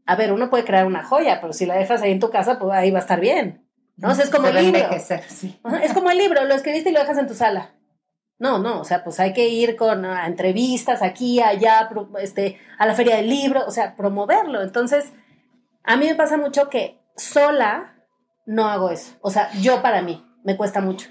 A 0.07 0.17
ver, 0.17 0.33
uno 0.33 0.49
puede 0.49 0.65
crear 0.65 0.87
una 0.87 1.05
joya, 1.05 1.43
pero 1.43 1.53
si 1.53 1.67
la 1.67 1.75
dejas 1.75 2.01
ahí 2.01 2.13
en 2.13 2.21
tu 2.21 2.31
casa, 2.31 2.59
pues 2.59 2.73
ahí 2.73 2.91
va 2.91 3.01
a 3.01 3.03
estar 3.03 3.21
bien. 3.21 3.69
¿No? 3.99 4.09
O 4.09 4.15
sea, 4.15 4.25
es 4.25 4.31
como 4.31 4.49
el 4.49 4.55
libro. 4.55 4.89
Es 4.91 5.93
como 5.93 6.11
el 6.11 6.17
libro, 6.17 6.43
lo 6.47 6.55
escribiste 6.55 6.89
y 6.89 6.93
lo 6.95 7.01
dejas 7.01 7.19
en 7.19 7.27
tu 7.27 7.35
sala. 7.35 7.75
No, 8.39 8.59
no, 8.59 8.81
o 8.81 8.85
sea, 8.85 9.03
pues 9.03 9.19
hay 9.19 9.33
que 9.33 9.49
ir 9.49 9.77
con 9.77 10.05
entrevistas 10.05 11.03
aquí, 11.03 11.41
allá, 11.41 11.89
este, 12.21 12.59
a 12.79 12.87
la 12.87 12.95
feria 12.95 13.17
del 13.17 13.29
libro, 13.29 13.65
o 13.67 13.71
sea, 13.71 13.97
promoverlo. 13.97 14.63
Entonces, 14.63 15.13
a 15.83 15.97
mí 15.97 16.07
me 16.07 16.15
pasa 16.15 16.37
mucho 16.37 16.69
que 16.69 17.01
sola 17.17 17.95
no 18.47 18.67
hago 18.67 18.91
eso. 18.91 19.17
O 19.21 19.31
sea, 19.31 19.51
yo 19.61 19.83
para 19.83 20.03
mí, 20.03 20.25
me 20.45 20.57
cuesta 20.57 20.81
mucho. 20.81 21.09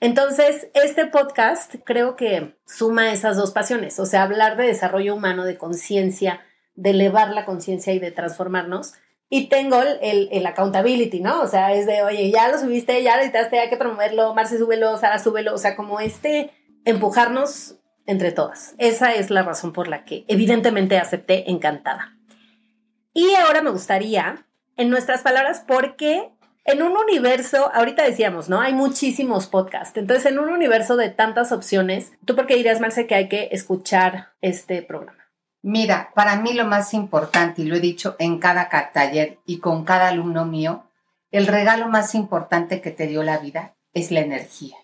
Entonces, 0.00 0.68
este 0.74 1.06
podcast 1.06 1.74
creo 1.84 2.16
que 2.16 2.56
suma 2.66 3.12
esas 3.12 3.36
dos 3.36 3.50
pasiones, 3.50 3.98
o 3.98 4.06
sea, 4.06 4.22
hablar 4.22 4.56
de 4.56 4.66
desarrollo 4.66 5.14
humano, 5.14 5.44
de 5.44 5.58
conciencia, 5.58 6.40
de 6.74 6.90
elevar 6.90 7.30
la 7.30 7.44
conciencia 7.44 7.92
y 7.92 7.98
de 7.98 8.10
transformarnos. 8.10 8.94
Y 9.32 9.46
tengo 9.48 9.80
el, 9.80 10.28
el, 10.32 10.44
accountability, 10.44 11.20
¿no? 11.20 11.40
O 11.40 11.46
sea, 11.46 11.72
es 11.72 11.86
de, 11.86 12.02
oye, 12.02 12.32
ya 12.32 12.48
lo 12.48 12.58
subiste, 12.58 13.00
ya 13.04 13.16
lo 13.16 13.22
editaste, 13.22 13.60
hay 13.60 13.70
que 13.70 13.76
promoverlo, 13.76 14.34
Marce, 14.34 14.58
súbelo, 14.58 14.98
Sara, 14.98 15.20
súbelo. 15.20 15.54
O 15.54 15.58
sea, 15.58 15.76
como 15.76 16.00
este 16.00 16.50
empujarnos 16.84 17.76
entre 18.06 18.32
todas. 18.32 18.74
Esa 18.78 19.14
es 19.14 19.30
la 19.30 19.42
razón 19.42 19.72
por 19.72 19.86
la 19.86 20.04
que 20.04 20.24
evidentemente 20.26 20.98
acepté 20.98 21.48
encantada. 21.48 22.16
Y 23.12 23.34
ahora 23.34 23.62
me 23.62 23.70
gustaría, 23.70 24.46
en 24.76 24.90
nuestras 24.90 25.22
palabras, 25.22 25.60
¿por 25.60 25.96
qué 25.96 26.30
En 26.64 26.82
un 26.82 26.96
universo, 26.96 27.70
ahorita 27.72 28.04
decíamos, 28.04 28.48
¿no? 28.48 28.60
Hay 28.60 28.74
muchísimos 28.74 29.46
podcasts. 29.46 29.96
Entonces, 29.96 30.26
en 30.26 30.38
un 30.38 30.50
universo 30.50 30.96
de 30.96 31.08
tantas 31.08 31.52
opciones, 31.52 32.12
¿tú 32.26 32.36
por 32.36 32.46
qué 32.46 32.54
dirías, 32.54 32.80
Marce, 32.80 33.06
que 33.06 33.14
hay 33.14 33.28
que 33.28 33.48
escuchar 33.50 34.28
este 34.42 34.82
programa? 34.82 35.19
Mira, 35.62 36.10
para 36.14 36.36
mí 36.36 36.54
lo 36.54 36.66
más 36.66 36.94
importante, 36.94 37.62
y 37.62 37.64
lo 37.66 37.76
he 37.76 37.80
dicho 37.80 38.16
en 38.18 38.38
cada 38.38 38.70
taller 38.92 39.38
y 39.44 39.58
con 39.58 39.84
cada 39.84 40.08
alumno 40.08 40.46
mío, 40.46 40.84
el 41.30 41.46
regalo 41.46 41.88
más 41.88 42.14
importante 42.14 42.80
que 42.80 42.90
te 42.90 43.06
dio 43.06 43.22
la 43.22 43.38
vida 43.38 43.76
es 43.92 44.10
la 44.10 44.20
energía. 44.20 44.76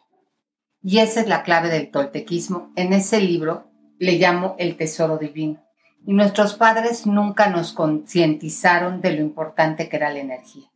Y 0.82 0.98
esa 0.98 1.20
es 1.20 1.28
la 1.28 1.42
clave 1.42 1.68
del 1.68 1.90
toltequismo. 1.90 2.72
En 2.76 2.92
ese 2.92 3.20
libro 3.20 3.70
le 3.98 4.12
llamo 4.12 4.54
el 4.58 4.76
tesoro 4.76 5.18
divino. 5.18 5.62
Y 6.06 6.12
nuestros 6.12 6.54
padres 6.54 7.06
nunca 7.06 7.48
nos 7.48 7.72
concientizaron 7.72 9.00
de 9.00 9.12
lo 9.12 9.22
importante 9.22 9.88
que 9.88 9.96
era 9.96 10.10
la 10.10 10.20
energía. 10.20 10.70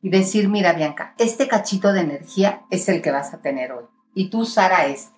Y 0.00 0.10
decir, 0.10 0.48
mira 0.48 0.72
Bianca, 0.72 1.14
este 1.18 1.46
cachito 1.46 1.92
de 1.92 2.00
energía 2.00 2.62
es 2.70 2.88
el 2.88 3.00
que 3.02 3.12
vas 3.12 3.32
a 3.32 3.40
tener 3.40 3.70
hoy. 3.70 3.84
Y 4.14 4.30
tú, 4.30 4.44
Sara, 4.44 4.86
este. 4.86 5.16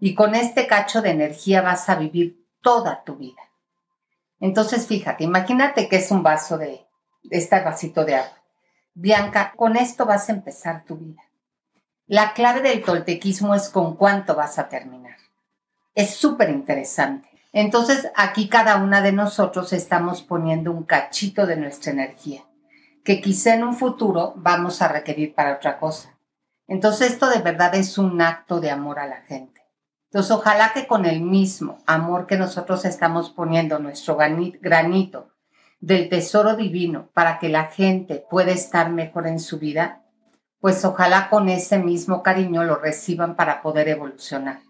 Y 0.00 0.14
con 0.14 0.34
este 0.34 0.66
cacho 0.66 1.00
de 1.00 1.10
energía 1.10 1.62
vas 1.62 1.88
a 1.88 1.94
vivir 1.94 2.44
toda 2.60 3.02
tu 3.04 3.16
vida. 3.16 3.47
Entonces, 4.40 4.86
fíjate, 4.86 5.24
imagínate 5.24 5.88
que 5.88 5.96
es 5.96 6.10
un 6.10 6.22
vaso 6.22 6.58
de, 6.58 6.86
este 7.30 7.60
vasito 7.60 8.04
de 8.04 8.16
agua. 8.16 8.42
Bianca, 8.94 9.52
con 9.56 9.76
esto 9.76 10.06
vas 10.06 10.28
a 10.28 10.32
empezar 10.32 10.84
tu 10.84 10.96
vida. 10.96 11.22
La 12.06 12.32
clave 12.32 12.62
del 12.62 12.82
toltequismo 12.82 13.54
es 13.54 13.68
con 13.68 13.96
cuánto 13.96 14.34
vas 14.34 14.58
a 14.58 14.68
terminar. 14.68 15.16
Es 15.94 16.14
súper 16.14 16.50
interesante. 16.50 17.28
Entonces, 17.52 18.10
aquí 18.14 18.48
cada 18.48 18.76
una 18.76 19.02
de 19.02 19.12
nosotros 19.12 19.72
estamos 19.72 20.22
poniendo 20.22 20.70
un 20.70 20.84
cachito 20.84 21.46
de 21.46 21.56
nuestra 21.56 21.92
energía, 21.92 22.44
que 23.04 23.20
quizá 23.20 23.54
en 23.54 23.64
un 23.64 23.74
futuro 23.74 24.32
vamos 24.36 24.80
a 24.80 24.88
requerir 24.88 25.34
para 25.34 25.54
otra 25.54 25.78
cosa. 25.78 26.16
Entonces, 26.66 27.12
esto 27.12 27.28
de 27.28 27.40
verdad 27.40 27.74
es 27.74 27.98
un 27.98 28.20
acto 28.20 28.60
de 28.60 28.70
amor 28.70 28.98
a 28.98 29.06
la 29.06 29.22
gente. 29.22 29.57
Entonces, 30.10 30.32
ojalá 30.32 30.72
que 30.72 30.86
con 30.86 31.04
el 31.04 31.20
mismo 31.20 31.78
amor 31.86 32.26
que 32.26 32.38
nosotros 32.38 32.86
estamos 32.86 33.28
poniendo 33.28 33.78
nuestro 33.78 34.16
granito 34.16 35.28
del 35.80 36.08
tesoro 36.08 36.56
divino 36.56 37.10
para 37.12 37.38
que 37.38 37.50
la 37.50 37.64
gente 37.64 38.24
pueda 38.30 38.52
estar 38.52 38.90
mejor 38.90 39.26
en 39.26 39.38
su 39.38 39.58
vida, 39.58 40.02
pues 40.60 40.82
ojalá 40.86 41.28
con 41.28 41.50
ese 41.50 41.78
mismo 41.78 42.22
cariño 42.22 42.64
lo 42.64 42.76
reciban 42.76 43.36
para 43.36 43.60
poder 43.60 43.88
evolucionar. 43.88 44.60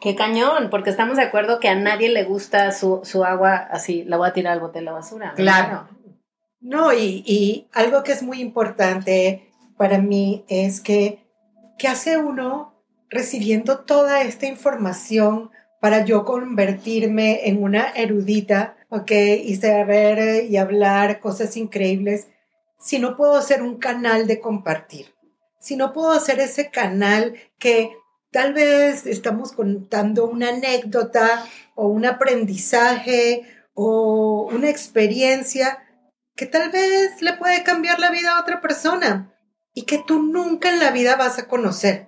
Qué 0.00 0.14
cañón, 0.14 0.70
porque 0.70 0.90
estamos 0.90 1.16
de 1.16 1.24
acuerdo 1.24 1.58
que 1.58 1.68
a 1.68 1.74
nadie 1.74 2.08
le 2.08 2.22
gusta 2.22 2.70
su, 2.70 3.02
agua 3.26 3.56
así, 3.56 4.04
la 4.04 4.16
voy 4.16 4.28
a 4.28 4.32
tirar 4.32 4.52
al 4.52 4.60
bote 4.60 4.78
de 4.78 4.84
la 4.84 4.92
basura. 4.92 5.32
Claro. 5.34 5.88
No, 6.60 6.92
y, 6.92 7.24
y 7.26 7.68
algo 7.72 8.04
que 8.04 8.12
es 8.12 8.22
muy 8.22 8.40
importante 8.40 9.52
para 9.76 9.98
mí 9.98 10.44
es 10.48 10.80
que, 10.80 11.26
¿qué 11.78 11.88
hace 11.88 12.16
uno 12.16 12.77
recibiendo 13.10 13.80
toda 13.80 14.22
esta 14.22 14.46
información 14.46 15.50
para 15.80 16.04
yo 16.04 16.24
convertirme 16.24 17.48
en 17.48 17.62
una 17.62 17.90
erudita, 17.90 18.76
¿ok? 18.90 19.10
Y 19.44 19.56
saber 19.56 20.44
y 20.44 20.56
hablar 20.56 21.20
cosas 21.20 21.56
increíbles, 21.56 22.28
si 22.80 22.98
no 22.98 23.16
puedo 23.16 23.40
ser 23.42 23.62
un 23.62 23.76
canal 23.76 24.26
de 24.26 24.40
compartir, 24.40 25.14
si 25.60 25.76
no 25.76 25.92
puedo 25.92 26.18
ser 26.20 26.40
ese 26.40 26.70
canal 26.70 27.34
que 27.58 27.92
tal 28.30 28.54
vez 28.54 29.06
estamos 29.06 29.52
contando 29.52 30.26
una 30.26 30.50
anécdota 30.50 31.44
o 31.74 31.88
un 31.88 32.06
aprendizaje 32.06 33.42
o 33.74 34.48
una 34.52 34.68
experiencia 34.68 35.84
que 36.34 36.46
tal 36.46 36.70
vez 36.70 37.20
le 37.20 37.32
puede 37.34 37.62
cambiar 37.64 37.98
la 37.98 38.10
vida 38.10 38.36
a 38.36 38.40
otra 38.40 38.60
persona 38.60 39.34
y 39.74 39.82
que 39.82 39.98
tú 39.98 40.22
nunca 40.22 40.70
en 40.70 40.78
la 40.78 40.90
vida 40.90 41.16
vas 41.16 41.38
a 41.38 41.48
conocer. 41.48 42.07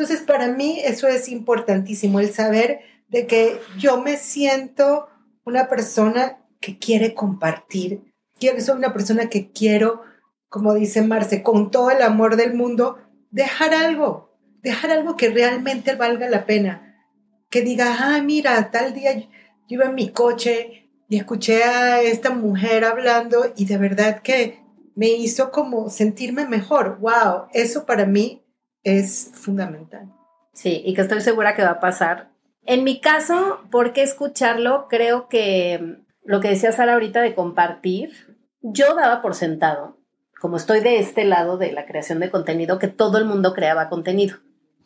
Entonces, 0.00 0.26
para 0.26 0.48
mí 0.48 0.80
eso 0.82 1.08
es 1.08 1.28
importantísimo, 1.28 2.20
el 2.20 2.32
saber 2.32 2.80
de 3.08 3.26
que 3.26 3.60
yo 3.76 4.00
me 4.00 4.16
siento 4.16 5.10
una 5.44 5.68
persona 5.68 6.38
que 6.58 6.78
quiere 6.78 7.12
compartir, 7.12 8.10
quiero, 8.38 8.58
soy 8.62 8.78
una 8.78 8.94
persona 8.94 9.28
que 9.28 9.50
quiero, 9.50 10.00
como 10.48 10.72
dice 10.72 11.02
Marce, 11.02 11.42
con 11.42 11.70
todo 11.70 11.90
el 11.90 12.00
amor 12.00 12.36
del 12.36 12.54
mundo, 12.54 12.96
dejar 13.30 13.74
algo, 13.74 14.38
dejar 14.62 14.90
algo 14.90 15.18
que 15.18 15.28
realmente 15.28 15.94
valga 15.96 16.30
la 16.30 16.46
pena. 16.46 17.04
Que 17.50 17.60
diga, 17.60 17.94
ah, 18.00 18.22
mira, 18.22 18.70
tal 18.70 18.94
día 18.94 19.12
yo 19.18 19.26
iba 19.68 19.84
en 19.84 19.94
mi 19.94 20.08
coche 20.08 20.88
y 21.10 21.18
escuché 21.18 21.62
a 21.62 22.00
esta 22.00 22.30
mujer 22.30 22.86
hablando 22.86 23.52
y 23.54 23.66
de 23.66 23.76
verdad 23.76 24.22
que 24.22 24.62
me 24.94 25.08
hizo 25.08 25.50
como 25.50 25.90
sentirme 25.90 26.46
mejor. 26.46 26.98
Wow, 27.00 27.48
eso 27.52 27.84
para 27.84 28.06
mí 28.06 28.46
es 28.82 29.30
fundamental. 29.34 30.12
Sí, 30.52 30.82
y 30.84 30.94
que 30.94 31.02
estoy 31.02 31.20
segura 31.20 31.54
que 31.54 31.62
va 31.62 31.70
a 31.70 31.80
pasar. 31.80 32.30
En 32.64 32.84
mi 32.84 33.00
caso, 33.00 33.60
¿por 33.70 33.92
qué 33.92 34.02
escucharlo? 34.02 34.86
Creo 34.88 35.28
que 35.28 35.78
mm, 35.78 36.06
lo 36.24 36.40
que 36.40 36.48
decía 36.48 36.72
Sara 36.72 36.94
ahorita 36.94 37.20
de 37.20 37.34
compartir, 37.34 38.36
yo 38.62 38.94
daba 38.94 39.22
por 39.22 39.34
sentado, 39.34 39.96
como 40.40 40.56
estoy 40.56 40.80
de 40.80 40.98
este 40.98 41.24
lado 41.24 41.56
de 41.58 41.72
la 41.72 41.86
creación 41.86 42.20
de 42.20 42.30
contenido, 42.30 42.78
que 42.78 42.88
todo 42.88 43.18
el 43.18 43.24
mundo 43.24 43.54
creaba 43.54 43.88
contenido, 43.88 44.38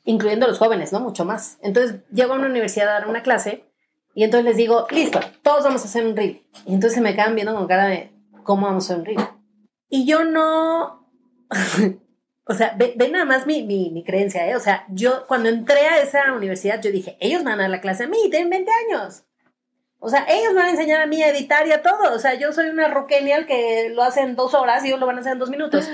incluyendo 0.04 0.46
los 0.46 0.58
jóvenes, 0.58 0.92
¿no? 0.92 1.00
Mucho 1.00 1.24
más. 1.24 1.58
Entonces, 1.62 2.00
llego 2.12 2.34
a 2.34 2.36
una 2.36 2.46
universidad 2.48 2.88
a 2.88 2.92
dar 3.00 3.08
una 3.08 3.22
clase 3.22 3.64
y 4.14 4.22
entonces 4.22 4.44
les 4.44 4.56
digo, 4.56 4.86
listo, 4.90 5.20
todos 5.42 5.64
vamos 5.64 5.82
a 5.82 5.86
hacer 5.86 6.06
un 6.06 6.16
reel. 6.16 6.42
Y 6.66 6.74
entonces 6.74 7.02
me 7.02 7.14
quedan 7.14 7.34
viendo 7.34 7.54
con 7.54 7.66
cara 7.66 7.86
de, 7.86 8.12
¿cómo 8.44 8.66
vamos 8.66 8.84
a 8.84 8.86
hacer 8.86 8.98
un 8.98 9.04
reel? 9.06 9.28
Y 9.88 10.06
yo 10.06 10.24
no, 10.24 11.08
O 12.46 12.54
sea, 12.54 12.74
ve, 12.76 12.94
nada 13.10 13.24
más 13.24 13.46
mi, 13.46 13.62
mi, 13.62 13.90
mi, 13.90 14.04
creencia, 14.04 14.46
¿eh? 14.46 14.54
O 14.54 14.60
sea, 14.60 14.84
yo 14.90 15.26
cuando 15.26 15.48
entré 15.48 15.86
a 15.86 16.02
esa 16.02 16.32
universidad, 16.34 16.80
yo 16.82 16.90
dije, 16.90 17.16
ellos 17.20 17.42
van 17.42 17.54
a 17.54 17.62
dar 17.62 17.70
la 17.70 17.80
clase 17.80 18.04
a 18.04 18.08
mí, 18.08 18.18
tienen 18.30 18.50
20 18.50 18.70
años. 18.70 19.24
O 19.98 20.10
sea, 20.10 20.26
ellos 20.28 20.54
van 20.54 20.66
a 20.66 20.70
enseñar 20.70 21.00
a 21.00 21.06
mí 21.06 21.22
a 21.22 21.30
editar 21.30 21.66
y 21.66 21.72
a 21.72 21.80
todo. 21.80 22.14
O 22.14 22.18
sea, 22.18 22.34
yo 22.34 22.52
soy 22.52 22.68
una 22.68 22.88
rockenial 22.88 23.46
que 23.46 23.88
lo 23.88 24.02
hace 24.02 24.20
en 24.20 24.36
dos 24.36 24.52
horas 24.52 24.84
y 24.84 24.88
ellos 24.88 25.00
lo 25.00 25.06
van 25.06 25.16
a 25.16 25.20
hacer 25.20 25.32
en 25.32 25.38
dos 25.38 25.48
minutos. 25.48 25.88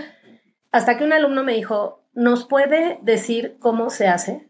Hasta 0.73 0.99
que 0.99 1.04
un 1.04 1.12
alumno 1.12 1.45
me 1.45 1.54
dijo, 1.54 2.02
¿nos 2.12 2.45
puede 2.45 2.99
decir 3.02 3.57
cómo 3.61 3.88
se 3.90 4.09
hace? 4.09 4.50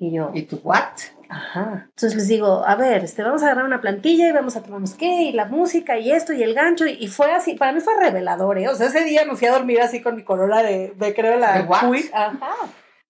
Y 0.00 0.12
yo, 0.12 0.30
¿y 0.32 0.42
tú 0.42 0.58
what? 0.64 0.96
Ajá. 1.28 1.86
Entonces 1.90 2.16
les 2.16 2.26
digo, 2.26 2.64
a 2.66 2.74
ver, 2.74 3.04
este, 3.04 3.22
vamos 3.22 3.42
a 3.42 3.46
agarrar 3.46 3.66
una 3.66 3.82
plantilla 3.82 4.28
y 4.28 4.32
vamos 4.32 4.56
a 4.56 4.62
tomar 4.62 4.80
qué, 4.98 5.24
y 5.24 5.32
la 5.32 5.44
música 5.44 5.98
y 5.98 6.10
esto 6.10 6.32
y 6.32 6.42
el 6.42 6.54
gancho. 6.54 6.86
Y, 6.86 7.06
fue 7.08 7.32
así, 7.32 7.54
para 7.54 7.72
mí 7.72 7.80
fue 7.80 7.94
revelador, 8.00 8.58
¿eh? 8.58 8.68
O 8.68 8.74
sea, 8.74 8.86
ese 8.86 9.04
día 9.04 9.26
me 9.26 9.36
fui 9.36 9.46
a 9.46 9.52
dormir 9.52 9.80
así 9.82 10.00
con 10.00 10.16
mi 10.16 10.24
corona 10.24 10.62
de, 10.62 10.94
de 10.96 11.14
creo, 11.14 11.36
la 11.38 11.68
Ajá. 12.12 12.56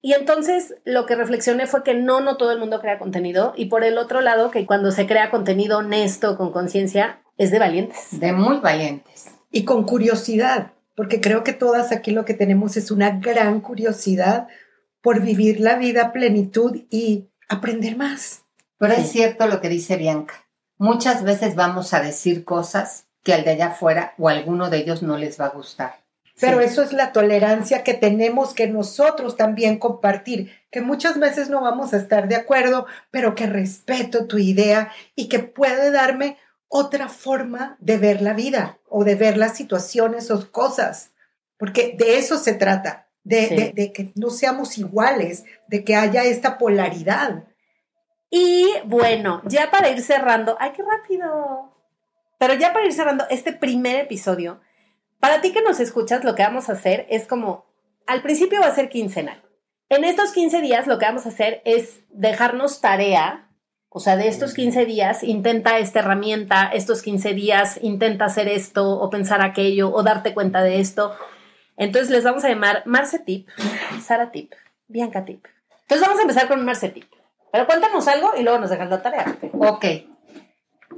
Y 0.02 0.14
entonces 0.14 0.74
lo 0.84 1.06
que 1.06 1.14
reflexioné 1.14 1.66
fue 1.66 1.84
que 1.84 1.94
no, 1.94 2.20
no 2.20 2.36
todo 2.36 2.50
el 2.50 2.58
mundo 2.58 2.80
crea 2.80 2.98
contenido. 2.98 3.52
Y 3.56 3.66
por 3.66 3.84
el 3.84 3.96
otro 3.96 4.20
lado, 4.20 4.50
que 4.50 4.66
cuando 4.66 4.90
se 4.90 5.06
crea 5.06 5.30
contenido 5.30 5.78
honesto, 5.78 6.36
con 6.36 6.52
conciencia, 6.52 7.20
es 7.38 7.52
de 7.52 7.60
valientes. 7.60 8.18
De 8.18 8.32
muy 8.32 8.58
valientes. 8.58 9.26
Y 9.52 9.64
con 9.64 9.84
curiosidad, 9.84 10.72
porque 10.96 11.20
creo 11.20 11.44
que 11.44 11.52
todas 11.52 11.92
aquí 11.92 12.10
lo 12.10 12.24
que 12.24 12.34
tenemos 12.34 12.76
es 12.76 12.90
una 12.90 13.10
gran 13.10 13.60
curiosidad 13.60 14.48
por 15.00 15.20
vivir 15.20 15.60
la 15.60 15.76
vida 15.76 16.06
a 16.06 16.12
plenitud 16.12 16.82
y 16.90 17.28
aprender 17.48 17.96
más. 17.96 18.42
Pero 18.78 18.94
es 18.94 19.10
cierto 19.10 19.46
lo 19.46 19.60
que 19.60 19.68
dice 19.68 19.96
Bianca. 19.96 20.46
Muchas 20.78 21.22
veces 21.22 21.54
vamos 21.54 21.92
a 21.92 22.00
decir 22.00 22.44
cosas 22.44 23.06
que 23.22 23.34
al 23.34 23.44
de 23.44 23.50
allá 23.50 23.66
afuera 23.68 24.14
o 24.18 24.28
a 24.28 24.32
alguno 24.32 24.70
de 24.70 24.78
ellos 24.78 25.02
no 25.02 25.18
les 25.18 25.38
va 25.38 25.46
a 25.46 25.50
gustar. 25.50 26.00
Pero 26.40 26.60
eso 26.60 26.82
es 26.82 26.94
la 26.94 27.12
tolerancia 27.12 27.84
que 27.84 27.92
tenemos 27.92 28.54
que 28.54 28.66
nosotros 28.66 29.36
también 29.36 29.78
compartir, 29.78 30.50
que 30.70 30.80
muchas 30.80 31.18
veces 31.18 31.50
no 31.50 31.60
vamos 31.60 31.92
a 31.92 31.98
estar 31.98 32.28
de 32.28 32.36
acuerdo, 32.36 32.86
pero 33.10 33.34
que 33.34 33.46
respeto 33.46 34.26
tu 34.26 34.38
idea 34.38 34.90
y 35.14 35.28
que 35.28 35.40
puede 35.40 35.90
darme 35.90 36.38
otra 36.66 37.10
forma 37.10 37.76
de 37.80 37.98
ver 37.98 38.22
la 38.22 38.32
vida 38.32 38.78
o 38.88 39.04
de 39.04 39.16
ver 39.16 39.36
las 39.36 39.54
situaciones 39.54 40.30
o 40.30 40.50
cosas, 40.50 41.10
porque 41.58 41.94
de 41.98 42.16
eso 42.16 42.38
se 42.38 42.54
trata, 42.54 43.09
de, 43.24 43.92
que 43.94 44.12
no 44.14 44.30
seamos 44.30 44.78
iguales, 44.78 45.44
de 45.68 45.84
que 45.84 45.96
haya 45.96 46.24
esta 46.24 46.58
polaridad. 46.58 47.44
Y 48.30 48.66
bueno, 48.84 49.42
ya 49.46 49.70
para 49.70 49.90
ir 49.90 50.02
cerrando, 50.02 50.56
¡ay, 50.60 50.72
qué 50.74 50.82
rápido! 50.82 51.74
Pero 52.38 52.54
ya 52.54 52.72
para 52.72 52.86
ir 52.86 52.92
cerrando 52.92 53.24
este 53.28 53.52
primer 53.52 53.96
episodio, 53.96 54.60
para 55.18 55.40
ti 55.40 55.52
que 55.52 55.62
nos 55.62 55.80
escuchas, 55.80 56.24
lo 56.24 56.34
que 56.34 56.42
vamos 56.42 56.68
a 56.68 56.72
hacer 56.72 57.06
es 57.10 57.26
como, 57.26 57.66
al 58.06 58.22
principio 58.22 58.60
va 58.60 58.68
a 58.68 58.74
ser 58.74 58.88
quincenal. 58.88 59.42
En 59.90 60.04
estos 60.04 60.32
15 60.32 60.60
días 60.60 60.86
lo 60.86 60.98
que 60.98 61.06
vamos 61.06 61.26
a 61.26 61.30
hacer 61.30 61.60
es 61.64 62.00
dejarnos 62.10 62.80
tarea, 62.80 63.50
o 63.88 63.98
sea, 63.98 64.16
de 64.16 64.28
estos 64.28 64.54
15 64.54 64.86
días 64.86 65.24
intenta 65.24 65.78
esta 65.78 65.98
herramienta, 65.98 66.70
estos 66.72 67.02
15 67.02 67.34
días 67.34 67.78
intenta 67.82 68.26
hacer 68.26 68.46
esto 68.46 68.88
o 68.88 69.10
pensar 69.10 69.42
aquello 69.42 69.92
o 69.92 70.04
darte 70.04 70.32
cuenta 70.32 70.62
de 70.62 70.78
esto. 70.78 71.12
Entonces 71.80 72.10
les 72.10 72.24
vamos 72.24 72.44
a 72.44 72.50
llamar 72.50 72.82
Marce 72.84 73.18
Tip, 73.20 73.48
Sara 74.04 74.30
Tip, 74.30 74.52
Bianca 74.86 75.24
Tip. 75.24 75.46
Entonces 75.80 76.06
vamos 76.06 76.18
a 76.18 76.22
empezar 76.22 76.46
con 76.46 76.62
Marce 76.62 76.90
Tip. 76.90 77.10
Pero 77.50 77.66
cuéntanos 77.66 78.06
algo 78.06 78.32
y 78.36 78.42
luego 78.42 78.58
nos 78.58 78.68
dejas 78.68 78.90
la 78.90 79.00
tarea. 79.00 79.38
Ok. 79.58 79.86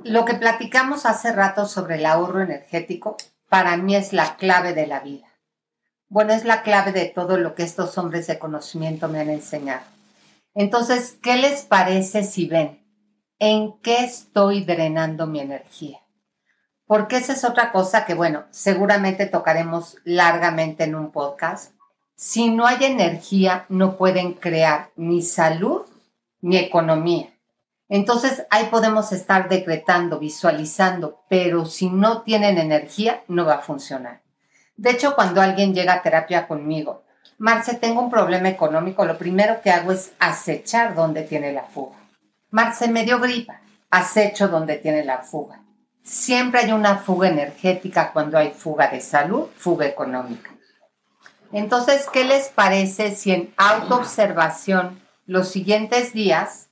Lo 0.03 0.25
que 0.25 0.35
platicamos 0.35 1.07
hace 1.07 1.31
rato 1.31 1.67
sobre 1.67 1.95
el 1.95 2.05
ahorro 2.05 2.41
energético, 2.41 3.17
para 3.49 3.77
mí 3.77 3.95
es 3.95 4.13
la 4.13 4.35
clave 4.35 4.75
de 4.75 4.89
la 4.89 4.99
vida. 4.99 5.29
Bueno, 6.09 6.33
es 6.33 6.45
la 6.45 6.63
clave 6.63 6.91
de 6.91 7.07
todo 7.07 7.39
lo 7.39 7.55
que 7.55 7.63
estos 7.63 7.97
hombres 7.97 8.27
de 8.27 8.41
conocimiento 8.41 9.09
me 9.09 9.21
han 9.21 9.31
enseñado. 9.31 9.85
Entonces, 10.53 11.17
¿qué 11.23 11.37
les 11.37 11.63
parece 11.63 12.25
si 12.25 12.49
ven 12.49 12.85
en 13.39 13.79
qué 13.83 14.03
estoy 14.03 14.65
drenando 14.65 15.29
mi 15.29 15.39
energía? 15.39 16.02
Porque 16.93 17.17
esa 17.17 17.33
es 17.33 17.43
otra 17.43 17.73
cosa 17.73 18.05
que, 18.05 18.13
bueno, 18.13 18.45
seguramente 18.51 19.25
tocaremos 19.25 19.97
largamente 20.05 20.85
en 20.85 20.95
un 20.95 21.11
podcast. 21.11 21.73
Si 22.17 22.51
no 22.51 22.67
hay 22.67 22.85
energía, 22.85 23.65
no 23.71 23.97
pueden 23.97 24.35
crear 24.35 24.91
ni 24.97 25.23
salud 25.23 25.87
ni 26.43 26.59
economía. 26.59 27.31
Entonces 27.89 28.45
ahí 28.51 28.67
podemos 28.67 29.11
estar 29.13 29.49
decretando, 29.49 30.19
visualizando, 30.19 31.25
pero 31.31 31.65
si 31.65 31.89
no 31.89 32.21
tienen 32.21 32.59
energía, 32.59 33.23
no 33.27 33.47
va 33.47 33.55
a 33.55 33.63
funcionar. 33.63 34.21
De 34.77 34.91
hecho, 34.91 35.15
cuando 35.15 35.41
alguien 35.41 35.73
llega 35.73 35.95
a 35.95 36.03
terapia 36.03 36.47
conmigo, 36.47 37.05
Marce, 37.39 37.73
tengo 37.73 38.03
un 38.03 38.11
problema 38.11 38.51
económico, 38.51 39.07
lo 39.07 39.17
primero 39.17 39.63
que 39.63 39.71
hago 39.71 39.93
es 39.93 40.13
acechar 40.19 40.95
dónde 40.95 41.23
tiene 41.23 41.55
la 41.55 41.65
fuga. 41.65 41.97
Marce, 42.51 42.89
me 42.89 43.05
dio 43.05 43.19
gripa, 43.19 43.63
acecho 43.89 44.49
dónde 44.49 44.77
tiene 44.77 45.07
la 45.07 45.21
fuga. 45.21 45.62
Siempre 46.03 46.61
hay 46.61 46.73
una 46.73 46.99
fuga 46.99 47.29
energética 47.29 48.13
cuando 48.13 48.37
hay 48.37 48.51
fuga 48.51 48.89
de 48.89 49.01
salud, 49.01 49.47
fuga 49.57 49.87
económica. 49.87 50.51
Entonces, 51.53 52.07
¿qué 52.13 52.25
les 52.25 52.49
parece 52.49 53.15
si 53.15 53.31
en 53.31 53.55
autoobservación 53.57 55.01
los 55.27 55.49
siguientes 55.49 56.13
días 56.13 56.69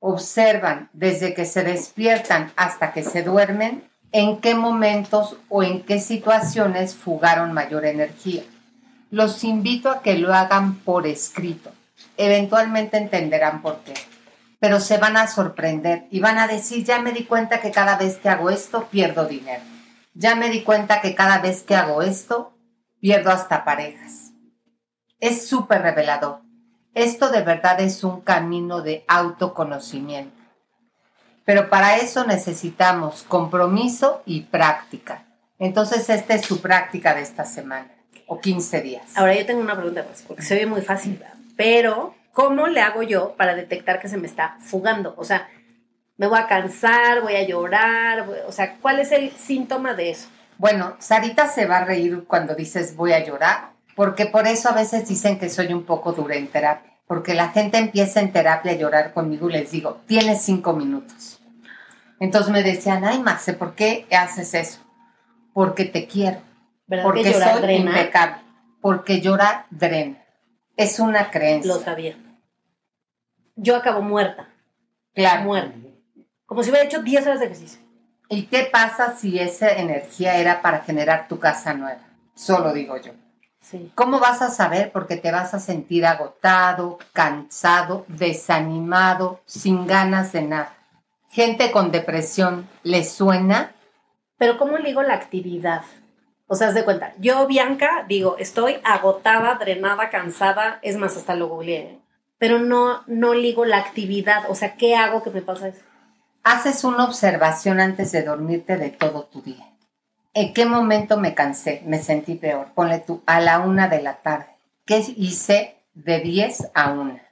observan 0.00 0.90
desde 0.92 1.32
que 1.32 1.46
se 1.46 1.62
despiertan 1.62 2.52
hasta 2.56 2.92
que 2.92 3.02
se 3.02 3.22
duermen 3.22 3.88
en 4.12 4.40
qué 4.40 4.54
momentos 4.54 5.36
o 5.48 5.62
en 5.62 5.82
qué 5.82 5.98
situaciones 6.00 6.94
fugaron 6.94 7.52
mayor 7.52 7.86
energía? 7.86 8.42
Los 9.10 9.44
invito 9.44 9.90
a 9.90 10.02
que 10.02 10.18
lo 10.18 10.34
hagan 10.34 10.74
por 10.80 11.06
escrito. 11.06 11.72
Eventualmente 12.16 12.98
entenderán 12.98 13.62
por 13.62 13.78
qué 13.78 13.94
pero 14.64 14.80
se 14.80 14.96
van 14.96 15.18
a 15.18 15.26
sorprender 15.26 16.06
y 16.10 16.20
van 16.20 16.38
a 16.38 16.48
decir, 16.48 16.86
ya 16.86 16.98
me 16.98 17.12
di 17.12 17.24
cuenta 17.24 17.60
que 17.60 17.70
cada 17.70 17.98
vez 17.98 18.16
que 18.16 18.30
hago 18.30 18.48
esto 18.48 18.88
pierdo 18.88 19.26
dinero. 19.26 19.62
Ya 20.14 20.36
me 20.36 20.48
di 20.48 20.62
cuenta 20.62 21.02
que 21.02 21.14
cada 21.14 21.36
vez 21.36 21.62
que 21.62 21.76
hago 21.76 22.00
esto 22.00 22.56
pierdo 22.98 23.30
hasta 23.30 23.66
parejas. 23.66 24.32
Es 25.20 25.46
súper 25.46 25.82
revelador. 25.82 26.40
Esto 26.94 27.30
de 27.30 27.42
verdad 27.42 27.78
es 27.78 28.04
un 28.04 28.22
camino 28.22 28.80
de 28.80 29.04
autoconocimiento. 29.06 30.40
Pero 31.44 31.68
para 31.68 31.98
eso 31.98 32.24
necesitamos 32.24 33.22
compromiso 33.24 34.22
y 34.24 34.44
práctica. 34.44 35.26
Entonces, 35.58 36.08
esta 36.08 36.32
es 36.32 36.46
su 36.46 36.62
práctica 36.62 37.14
de 37.14 37.20
esta 37.20 37.44
semana 37.44 37.90
o 38.26 38.40
15 38.40 38.80
días. 38.80 39.14
Ahora 39.14 39.34
yo 39.34 39.44
tengo 39.44 39.60
una 39.60 39.76
pregunta, 39.76 40.04
pues, 40.04 40.24
porque 40.26 40.42
se 40.42 40.54
ve 40.54 40.64
muy 40.64 40.80
fácil, 40.80 41.22
pero 41.54 42.14
¿Cómo 42.34 42.66
le 42.66 42.80
hago 42.80 43.04
yo 43.04 43.36
para 43.36 43.54
detectar 43.54 44.00
que 44.00 44.08
se 44.08 44.16
me 44.16 44.26
está 44.26 44.56
fugando? 44.60 45.14
O 45.16 45.24
sea, 45.24 45.48
me 46.16 46.26
voy 46.26 46.38
a 46.38 46.48
cansar, 46.48 47.22
voy 47.22 47.36
a 47.36 47.46
llorar, 47.46 48.28
o 48.48 48.52
sea, 48.52 48.76
¿cuál 48.82 48.98
es 48.98 49.12
el 49.12 49.30
síntoma 49.30 49.94
de 49.94 50.10
eso? 50.10 50.28
Bueno, 50.58 50.96
Sarita 50.98 51.46
se 51.46 51.66
va 51.66 51.78
a 51.78 51.84
reír 51.84 52.24
cuando 52.26 52.56
dices 52.56 52.96
voy 52.96 53.12
a 53.12 53.24
llorar, 53.24 53.70
porque 53.94 54.26
por 54.26 54.48
eso 54.48 54.68
a 54.68 54.72
veces 54.72 55.08
dicen 55.08 55.38
que 55.38 55.48
soy 55.48 55.72
un 55.72 55.84
poco 55.84 56.12
dura 56.12 56.34
en 56.34 56.48
terapia, 56.48 56.92
porque 57.06 57.34
la 57.34 57.50
gente 57.50 57.78
empieza 57.78 58.20
en 58.20 58.32
terapia 58.32 58.72
a 58.72 58.76
llorar 58.76 59.12
conmigo 59.12 59.48
y 59.48 59.52
les 59.52 59.70
digo, 59.70 60.00
tienes 60.06 60.42
cinco 60.42 60.72
minutos. 60.72 61.40
Entonces 62.18 62.52
me 62.52 62.64
decían, 62.64 63.04
ay, 63.04 63.20
Maxe, 63.20 63.52
¿por 63.52 63.76
qué 63.76 64.08
haces 64.10 64.54
eso? 64.54 64.80
Porque 65.52 65.84
te 65.84 66.08
quiero. 66.08 66.40
porque 66.88 67.32
soy 67.32 67.74
impecable. 67.74 68.42
Porque 68.80 69.20
llorar 69.20 69.66
drena. 69.70 70.18
Es 70.76 70.98
una 70.98 71.30
creencia. 71.30 71.72
Lo 71.72 71.80
sabía 71.80 72.16
yo 73.56 73.76
acabo 73.76 74.02
muerta. 74.02 74.48
Claro. 75.14 75.42
Muerta. 75.44 75.76
Como 76.46 76.62
si 76.62 76.70
hubiera 76.70 76.86
hecho 76.86 77.02
10 77.02 77.26
horas 77.26 77.40
de 77.40 77.46
ejercicio. 77.46 77.80
¿Y 78.28 78.46
qué 78.46 78.68
pasa 78.70 79.16
si 79.16 79.38
esa 79.38 79.70
energía 79.72 80.36
era 80.36 80.62
para 80.62 80.80
generar 80.80 81.28
tu 81.28 81.38
casa 81.38 81.74
nueva? 81.74 82.00
Solo 82.34 82.72
digo 82.72 82.96
yo. 82.96 83.12
Sí. 83.60 83.92
¿Cómo 83.94 84.18
vas 84.18 84.42
a 84.42 84.50
saber? 84.50 84.92
Porque 84.92 85.16
te 85.16 85.30
vas 85.30 85.54
a 85.54 85.60
sentir 85.60 86.04
agotado, 86.04 86.98
cansado, 87.12 88.04
desanimado, 88.08 89.40
sin 89.46 89.86
ganas 89.86 90.32
de 90.32 90.42
nada. 90.42 90.74
Gente 91.30 91.70
con 91.70 91.90
depresión, 91.90 92.68
¿le 92.82 93.04
suena? 93.04 93.72
Pero 94.36 94.58
¿cómo 94.58 94.76
ligo 94.78 95.02
la 95.02 95.14
actividad? 95.14 95.82
O 96.46 96.56
sea, 96.56 96.68
haz 96.68 96.74
de 96.74 96.84
cuenta, 96.84 97.14
yo, 97.18 97.46
Bianca, 97.46 98.04
digo, 98.06 98.36
estoy 98.38 98.76
agotada, 98.84 99.54
drenada, 99.54 100.10
cansada, 100.10 100.78
es 100.82 100.96
más, 100.98 101.16
hasta 101.16 101.34
lo 101.34 101.48
googleé 101.48 102.03
pero 102.44 102.58
no, 102.58 103.02
no 103.06 103.32
ligo 103.32 103.64
la 103.64 103.78
actividad. 103.78 104.50
O 104.50 104.54
sea, 104.54 104.76
¿qué 104.76 104.94
hago 104.94 105.22
que 105.22 105.30
me 105.30 105.40
pasa 105.40 105.68
eso? 105.68 105.80
Haces 106.42 106.84
una 106.84 107.04
observación 107.04 107.80
antes 107.80 108.12
de 108.12 108.22
dormirte 108.22 108.76
de 108.76 108.90
todo 108.90 109.24
tu 109.24 109.40
día. 109.40 109.66
¿En 110.34 110.52
qué 110.52 110.66
momento 110.66 111.16
me 111.16 111.32
cansé? 111.32 111.82
Me 111.86 112.02
sentí 112.02 112.34
peor. 112.34 112.66
Ponle 112.74 112.98
tú 112.98 113.22
a 113.24 113.40
la 113.40 113.60
una 113.60 113.88
de 113.88 114.02
la 114.02 114.16
tarde. 114.16 114.48
¿Qué 114.84 115.02
hice 115.16 115.78
de 115.94 116.20
10 116.20 116.72
a 116.74 116.92
una? 116.92 117.22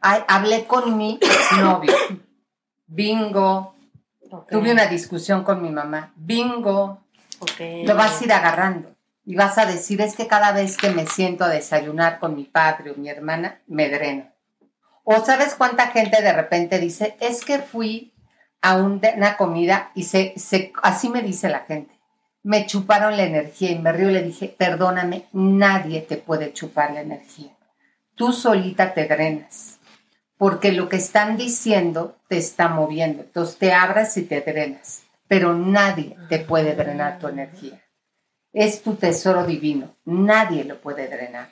Ah. 0.00 0.24
hablé 0.26 0.64
con 0.64 0.96
mi 0.96 1.20
novio. 1.60 1.94
Bingo. 2.88 3.76
Tuve 4.50 4.72
una 4.72 4.86
discusión 4.86 5.44
con 5.44 5.62
mi 5.62 5.70
mamá. 5.70 6.12
Bingo. 6.16 7.04
Lo 7.84 7.94
vas 7.94 8.20
a 8.20 8.24
ir 8.24 8.32
agarrando 8.32 8.91
y 9.24 9.36
vas 9.36 9.58
a 9.58 9.66
decir, 9.66 10.00
es 10.00 10.16
que 10.16 10.26
cada 10.26 10.52
vez 10.52 10.76
que 10.76 10.90
me 10.90 11.06
siento 11.06 11.44
a 11.44 11.48
desayunar 11.48 12.18
con 12.18 12.34
mi 12.34 12.44
padre 12.44 12.90
o 12.90 12.96
mi 12.96 13.08
hermana, 13.08 13.60
me 13.66 13.88
dreno. 13.88 14.32
O 15.04 15.24
sabes 15.24 15.54
cuánta 15.54 15.88
gente 15.88 16.22
de 16.22 16.32
repente 16.32 16.78
dice, 16.78 17.16
es 17.20 17.44
que 17.44 17.58
fui 17.58 18.14
a 18.60 18.76
una 18.76 19.36
comida 19.36 19.90
y 19.94 20.04
se, 20.04 20.34
se, 20.36 20.72
así 20.82 21.08
me 21.08 21.22
dice 21.22 21.48
la 21.48 21.60
gente, 21.60 21.98
me 22.42 22.66
chuparon 22.66 23.16
la 23.16 23.24
energía 23.24 23.70
y 23.70 23.78
me 23.78 23.92
río 23.92 24.10
y 24.10 24.14
le 24.14 24.22
dije, 24.22 24.54
perdóname, 24.56 25.26
nadie 25.32 26.00
te 26.00 26.16
puede 26.16 26.52
chupar 26.52 26.92
la 26.92 27.00
energía. 27.00 27.50
Tú 28.14 28.32
solita 28.32 28.94
te 28.94 29.06
drenas, 29.06 29.78
porque 30.36 30.72
lo 30.72 30.88
que 30.88 30.96
están 30.96 31.36
diciendo 31.36 32.16
te 32.28 32.36
está 32.36 32.68
moviendo. 32.68 33.22
Entonces 33.22 33.58
te 33.58 33.72
abras 33.72 34.16
y 34.16 34.22
te 34.22 34.40
drenas, 34.40 35.02
pero 35.28 35.54
nadie 35.54 36.16
te 36.28 36.40
puede 36.40 36.74
drenar 36.74 37.18
tu 37.18 37.28
energía 37.28 37.81
es 38.52 38.82
tu 38.82 38.94
tesoro 38.94 39.44
divino. 39.44 39.96
Nadie 40.04 40.64
lo 40.64 40.80
puede 40.80 41.08
drenar. 41.08 41.50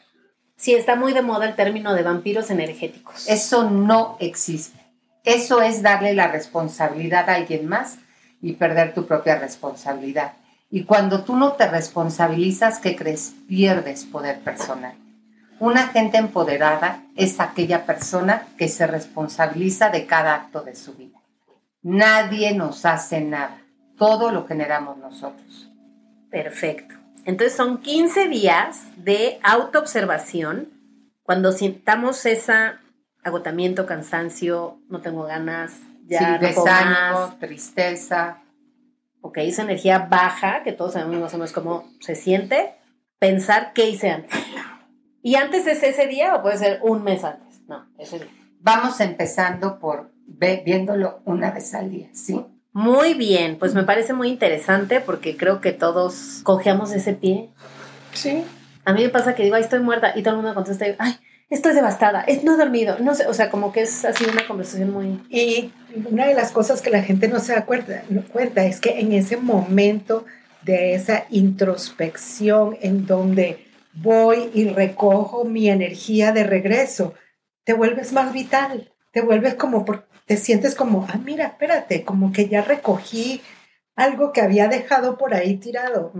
Sí, 0.56 0.74
está 0.74 0.94
muy 0.94 1.12
de 1.12 1.22
moda 1.22 1.48
el 1.48 1.56
término 1.56 1.94
de 1.94 2.02
vampiros 2.02 2.50
energéticos. 2.50 3.26
Eso 3.28 3.70
no 3.70 4.16
existe. 4.20 4.78
Eso 5.24 5.62
es 5.62 5.82
darle 5.82 6.14
la 6.14 6.28
responsabilidad 6.28 7.30
a 7.30 7.36
alguien 7.36 7.66
más 7.66 7.98
y 8.42 8.52
perder 8.52 8.94
tu 8.94 9.06
propia 9.06 9.38
responsabilidad. 9.38 10.34
Y 10.70 10.84
cuando 10.84 11.24
tú 11.24 11.36
no 11.36 11.52
te 11.52 11.66
responsabilizas, 11.66 12.78
¿qué 12.78 12.94
crees? 12.94 13.34
Pierdes 13.48 14.04
poder 14.04 14.40
personal. 14.40 14.94
Una 15.58 15.88
gente 15.88 16.16
empoderada 16.16 17.02
es 17.16 17.40
aquella 17.40 17.84
persona 17.84 18.46
que 18.56 18.68
se 18.68 18.86
responsabiliza 18.86 19.90
de 19.90 20.06
cada 20.06 20.34
acto 20.34 20.62
de 20.62 20.74
su 20.74 20.94
vida. 20.94 21.18
Nadie 21.82 22.54
nos 22.54 22.86
hace 22.86 23.20
nada. 23.20 23.62
Todo 23.96 24.30
lo 24.30 24.46
generamos 24.46 24.96
nosotros. 24.98 25.69
Perfecto. 26.30 26.94
Entonces 27.24 27.56
son 27.56 27.80
15 27.80 28.28
días 28.28 28.84
de 28.96 29.38
autoobservación. 29.42 30.70
Cuando 31.22 31.52
sintamos 31.52 32.24
ese 32.26 32.72
agotamiento, 33.22 33.86
cansancio, 33.86 34.80
no 34.88 35.00
tengo 35.00 35.24
ganas, 35.24 35.80
ya 36.06 36.38
sí, 36.38 36.46
desánimo, 36.46 37.36
tristeza. 37.38 38.42
Ok, 39.20 39.38
esa 39.38 39.62
energía 39.62 39.98
baja, 40.10 40.62
que 40.62 40.72
todos 40.72 40.94
sabemos 40.94 41.20
más 41.20 41.34
o 41.34 41.36
menos 41.36 41.52
cómo 41.52 41.90
se 42.00 42.14
siente, 42.14 42.74
pensar 43.18 43.72
qué 43.74 43.90
hice 43.90 44.10
antes. 44.10 44.34
¿Y 45.22 45.34
antes 45.34 45.66
es 45.66 45.82
ese 45.82 46.06
día 46.06 46.34
o 46.34 46.42
puede 46.42 46.56
ser 46.56 46.80
un 46.82 47.04
mes 47.04 47.22
antes? 47.22 47.60
No, 47.68 47.86
ese 47.98 48.18
día. 48.18 48.30
Vamos 48.60 49.00
empezando 49.00 49.78
por 49.78 50.12
viéndolo 50.26 51.20
una 51.24 51.50
vez 51.50 51.74
al 51.74 51.90
día, 51.90 52.08
¿sí? 52.12 52.44
Muy 52.72 53.14
bien, 53.14 53.58
pues 53.58 53.74
me 53.74 53.82
parece 53.82 54.12
muy 54.12 54.28
interesante 54.28 55.00
porque 55.00 55.36
creo 55.36 55.60
que 55.60 55.72
todos 55.72 56.40
cojeamos 56.44 56.92
ese 56.92 57.14
pie. 57.14 57.50
Sí. 58.12 58.44
A 58.84 58.92
mí 58.92 59.02
me 59.02 59.08
pasa 59.08 59.34
que 59.34 59.42
digo, 59.42 59.56
ay, 59.56 59.62
estoy 59.62 59.80
muerta, 59.80 60.12
y 60.14 60.22
todo 60.22 60.34
el 60.34 60.42
mundo 60.42 60.54
contesta, 60.54 60.86
ay, 60.98 61.16
estoy 61.50 61.74
devastada, 61.74 62.24
no 62.44 62.54
he 62.54 62.56
dormido, 62.56 62.96
no 63.00 63.14
sé, 63.14 63.26
o 63.26 63.34
sea, 63.34 63.50
como 63.50 63.72
que 63.72 63.82
es 63.82 64.04
así 64.04 64.24
una 64.24 64.46
conversación 64.46 64.90
muy... 64.92 65.20
Y 65.28 65.72
una 66.10 66.26
de 66.26 66.34
las 66.34 66.52
cosas 66.52 66.80
que 66.80 66.90
la 66.90 67.02
gente 67.02 67.28
no 67.28 67.40
se 67.40 67.52
da 67.52 67.66
cuenta, 67.66 68.02
cuenta 68.32 68.64
es 68.64 68.80
que 68.80 69.00
en 69.00 69.12
ese 69.12 69.36
momento 69.36 70.24
de 70.62 70.94
esa 70.94 71.24
introspección 71.30 72.76
en 72.80 73.06
donde 73.06 73.66
voy 73.92 74.50
y 74.54 74.68
recojo 74.68 75.44
mi 75.44 75.68
energía 75.68 76.32
de 76.32 76.44
regreso, 76.44 77.14
te 77.64 77.72
vuelves 77.72 78.12
más 78.12 78.32
vital, 78.32 78.92
te 79.12 79.20
vuelves 79.20 79.54
como 79.54 79.84
por, 79.84 80.06
te 80.30 80.36
sientes 80.36 80.76
como, 80.76 81.08
ah, 81.08 81.18
mira, 81.24 81.46
espérate, 81.46 82.04
como 82.04 82.30
que 82.30 82.48
ya 82.48 82.62
recogí 82.62 83.42
algo 83.96 84.32
que 84.32 84.40
había 84.40 84.68
dejado 84.68 85.18
por 85.18 85.34
ahí 85.34 85.56
tirado. 85.56 86.12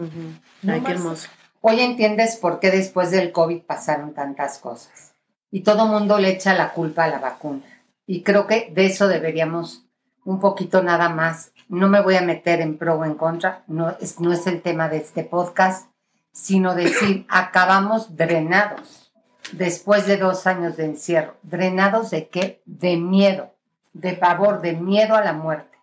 Ay, 0.67 0.81
qué 0.81 0.91
hermoso. 0.91 1.29
Hoy 1.61 1.79
entiendes 1.79 2.35
por 2.35 2.59
qué 2.59 2.73
después 2.73 3.13
del 3.13 3.31
COVID 3.31 3.61
pasaron 3.61 4.13
tantas 4.13 4.59
cosas. 4.59 5.15
Y 5.53 5.61
todo 5.61 5.87
mundo 5.87 6.19
le 6.19 6.31
echa 6.31 6.55
la 6.55 6.73
culpa 6.73 7.05
a 7.05 7.09
la 7.09 7.21
vacuna. 7.21 7.63
Y 8.05 8.25
creo 8.25 8.49
que 8.49 8.73
de 8.75 8.87
eso 8.87 9.07
deberíamos 9.07 9.87
un 10.25 10.41
poquito 10.41 10.83
nada 10.83 11.09
más. 11.09 11.53
No 11.69 11.89
me 11.89 12.03
voy 12.03 12.17
a 12.17 12.23
meter 12.23 12.61
en 12.63 12.79
pro 12.79 12.97
o 12.97 13.05
en 13.05 13.15
contra, 13.15 13.63
no 13.69 13.97
es, 14.01 14.19
no 14.19 14.33
es 14.33 14.45
el 14.49 14.61
tema 14.61 14.89
de 14.89 14.97
este 14.97 15.23
podcast, 15.23 15.89
sino 16.33 16.75
decir, 16.75 17.27
acabamos 17.29 18.17
drenados 18.17 19.13
después 19.53 20.09
de 20.09 20.17
dos 20.17 20.49
años 20.49 20.77
de 20.77 20.87
encierro. 20.87 21.37
¿Drenados 21.45 22.11
de 22.11 22.27
qué? 22.27 22.61
De 22.67 22.97
miedo, 22.97 23.55
de 23.93 24.15
pavor, 24.15 24.61
de 24.61 24.75
miedo 24.75 25.17
a 25.17 25.25
la 25.25 25.33
muerte. 25.33 25.79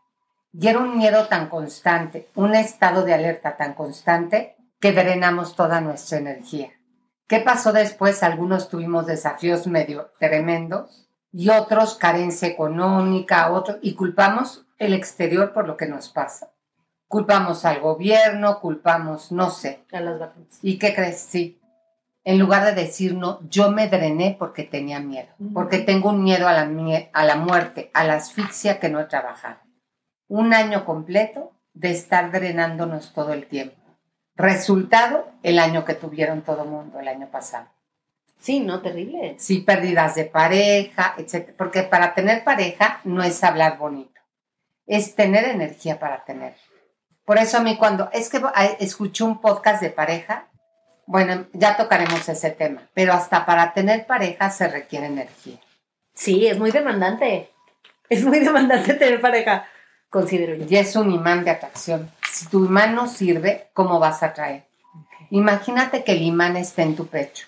Y 0.53 0.67
era 0.67 0.79
un 0.79 0.97
miedo 0.97 1.27
tan 1.27 1.49
constante, 1.49 2.29
un 2.35 2.55
estado 2.55 3.03
de 3.03 3.13
alerta 3.13 3.57
tan 3.57 3.73
constante 3.73 4.55
que 4.79 4.91
drenamos 4.91 5.55
toda 5.55 5.81
nuestra 5.81 6.17
energía. 6.17 6.71
¿Qué 7.27 7.39
pasó 7.39 7.73
después? 7.73 8.23
Algunos 8.23 8.69
tuvimos 8.69 9.05
desafíos 9.05 9.67
medio 9.67 10.11
tremendos 10.17 11.07
y 11.31 11.49
otros 11.49 11.95
carencia 11.95 12.47
económica, 12.47 13.51
otros, 13.51 13.77
y 13.81 13.95
culpamos 13.95 14.65
el 14.79 14.93
exterior 14.93 15.53
por 15.53 15.67
lo 15.67 15.75
que 15.75 15.87
nos 15.87 16.09
pasa. 16.09 16.51
Culpamos 17.07 17.65
al 17.65 17.79
gobierno, 17.79 18.59
culpamos, 18.59 19.31
no 19.31 19.49
sé. 19.49 19.83
A 19.91 19.99
las 19.99 20.19
vacunas. 20.19 20.59
¿Y 20.61 20.77
qué 20.77 20.93
crees? 20.93 21.19
Sí. 21.19 21.59
En 22.27 22.39
lugar 22.39 22.65
de 22.65 22.73
decir 22.73 23.15
no, 23.15 23.39
yo 23.47 23.71
me 23.71 23.87
drené 23.87 24.35
porque 24.37 24.63
tenía 24.63 24.99
miedo, 24.99 25.29
porque 25.53 25.77
tengo 25.77 26.09
un 26.09 26.25
miedo 26.25 26.49
a 26.49 26.51
la, 26.51 26.69
a 27.13 27.23
la 27.23 27.35
muerte, 27.37 27.89
a 27.93 28.03
la 28.03 28.15
asfixia 28.15 28.81
que 28.81 28.89
no 28.89 28.99
he 28.99 29.05
trabajado. 29.05 29.61
Un 30.27 30.53
año 30.53 30.83
completo 30.83 31.53
de 31.73 31.91
estar 31.91 32.29
drenándonos 32.33 33.13
todo 33.13 33.31
el 33.31 33.47
tiempo. 33.47 33.77
Resultado, 34.35 35.31
el 35.41 35.57
año 35.57 35.85
que 35.85 35.93
tuvieron 35.93 36.41
todo 36.41 36.63
el 36.63 36.69
mundo, 36.69 36.99
el 36.99 37.07
año 37.07 37.29
pasado. 37.31 37.69
Sí, 38.37 38.59
no, 38.59 38.81
terrible. 38.81 39.37
Sí, 39.39 39.59
pérdidas 39.59 40.15
de 40.15 40.25
pareja, 40.25 41.15
etc. 41.17 41.53
Porque 41.57 41.83
para 41.83 42.13
tener 42.13 42.43
pareja 42.43 42.99
no 43.05 43.23
es 43.23 43.41
hablar 43.41 43.77
bonito, 43.77 44.19
es 44.85 45.15
tener 45.15 45.45
energía 45.45 45.97
para 45.97 46.25
tener. 46.25 46.57
Por 47.23 47.37
eso 47.37 47.57
a 47.57 47.61
mí 47.61 47.77
cuando 47.77 48.09
es 48.11 48.27
que 48.27 48.41
escuché 48.79 49.23
un 49.23 49.39
podcast 49.39 49.81
de 49.81 49.91
pareja, 49.91 50.46
bueno, 51.07 51.47
ya 51.53 51.75
tocaremos 51.75 52.29
ese 52.29 52.51
tema, 52.51 52.83
pero 52.93 53.13
hasta 53.13 53.45
para 53.45 53.73
tener 53.73 54.05
pareja 54.05 54.51
se 54.51 54.67
requiere 54.67 55.07
energía. 55.07 55.57
Sí, 56.13 56.45
es 56.45 56.59
muy 56.59 56.69
demandante. 56.69 57.49
Es 58.09 58.23
muy 58.23 58.39
demandante 58.39 58.93
tener 58.93 59.19
pareja, 59.19 59.65
considero 60.09 60.55
yo. 60.55 60.65
Y 60.69 60.77
es 60.77 60.95
un 60.95 61.11
imán 61.11 61.43
de 61.43 61.51
atracción. 61.51 62.11
Si 62.31 62.47
tu 62.47 62.65
imán 62.65 62.93
no 62.93 63.07
sirve, 63.07 63.69
¿cómo 63.73 63.99
vas 63.99 64.21
a 64.21 64.27
atraer? 64.27 64.65
Imagínate 65.31 66.03
que 66.03 66.11
el 66.11 66.21
imán 66.21 66.55
está 66.55 66.83
en 66.83 66.95
tu 66.95 67.07
pecho. 67.07 67.47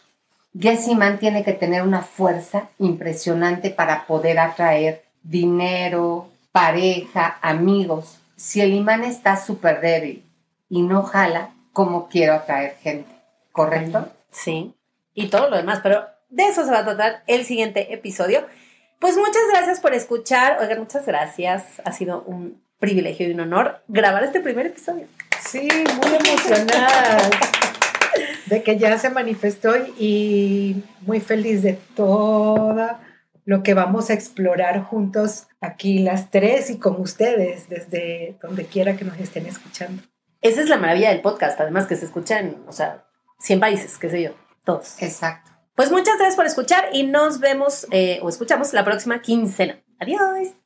Y 0.53 0.67
ese 0.67 0.91
imán 0.91 1.19
tiene 1.19 1.43
que 1.43 1.53
tener 1.53 1.83
una 1.83 2.01
fuerza 2.01 2.69
impresionante 2.79 3.69
para 3.69 4.07
poder 4.07 4.39
atraer 4.39 5.05
dinero, 5.21 6.29
pareja, 6.51 7.37
amigos 7.41 8.19
si 8.39 8.61
el 8.61 8.73
imán 8.73 9.03
está 9.03 9.35
súper 9.35 9.81
débil 9.81 10.23
y 10.69 10.81
no 10.81 11.03
jala, 11.03 11.49
¿cómo 11.73 12.07
quiero 12.07 12.35
atraer 12.35 12.77
gente? 12.81 13.18
¿Correcto? 13.51 14.11
Sí. 14.31 14.73
Y 15.13 15.27
todo 15.29 15.49
lo 15.49 15.57
demás, 15.57 15.79
pero 15.83 16.05
de 16.29 16.43
eso 16.43 16.63
se 16.63 16.71
va 16.71 16.79
a 16.79 16.85
tratar 16.85 17.23
el 17.27 17.45
siguiente 17.45 17.93
episodio. 17.93 18.45
Pues 18.99 19.17
muchas 19.17 19.41
gracias 19.51 19.79
por 19.79 19.93
escuchar. 19.93 20.57
Oigan, 20.61 20.79
muchas 20.79 21.05
gracias. 21.05 21.81
Ha 21.85 21.91
sido 21.91 22.21
un 22.23 22.61
privilegio 22.79 23.27
y 23.27 23.31
un 23.31 23.41
honor 23.41 23.81
grabar 23.87 24.23
este 24.23 24.39
primer 24.39 24.67
episodio. 24.67 25.07
Sí, 25.41 25.67
muy 26.01 26.15
emocionada 26.15 27.29
de 28.47 28.63
que 28.63 28.77
ya 28.77 28.97
se 28.97 29.09
manifestó 29.09 29.75
y 29.97 30.83
muy 31.01 31.19
feliz 31.19 31.63
de 31.63 31.73
toda 31.95 33.01
lo 33.45 33.63
que 33.63 33.73
vamos 33.73 34.09
a 34.09 34.13
explorar 34.13 34.83
juntos 34.83 35.47
aquí 35.61 35.99
las 35.99 36.29
tres 36.29 36.69
y 36.69 36.77
con 36.77 36.99
ustedes 37.01 37.69
desde 37.69 38.37
donde 38.41 38.65
quiera 38.65 38.95
que 38.95 39.05
nos 39.05 39.19
estén 39.19 39.45
escuchando. 39.45 40.03
Esa 40.41 40.61
es 40.61 40.69
la 40.69 40.77
maravilla 40.77 41.09
del 41.09 41.21
podcast, 41.21 41.59
además 41.59 41.87
que 41.87 41.95
se 41.95 42.05
escucha 42.05 42.39
en, 42.39 42.57
o 42.67 42.71
sea, 42.71 43.05
100 43.39 43.59
países, 43.59 43.97
qué 43.97 44.09
sé 44.09 44.21
yo, 44.21 44.31
todos. 44.63 45.01
Exacto. 45.01 45.51
Pues 45.75 45.91
muchas 45.91 46.17
gracias 46.17 46.35
por 46.35 46.45
escuchar 46.45 46.89
y 46.91 47.07
nos 47.07 47.39
vemos 47.39 47.87
eh, 47.91 48.19
o 48.21 48.29
escuchamos 48.29 48.73
la 48.73 48.83
próxima 48.83 49.21
quincena. 49.21 49.81
Adiós. 49.99 50.58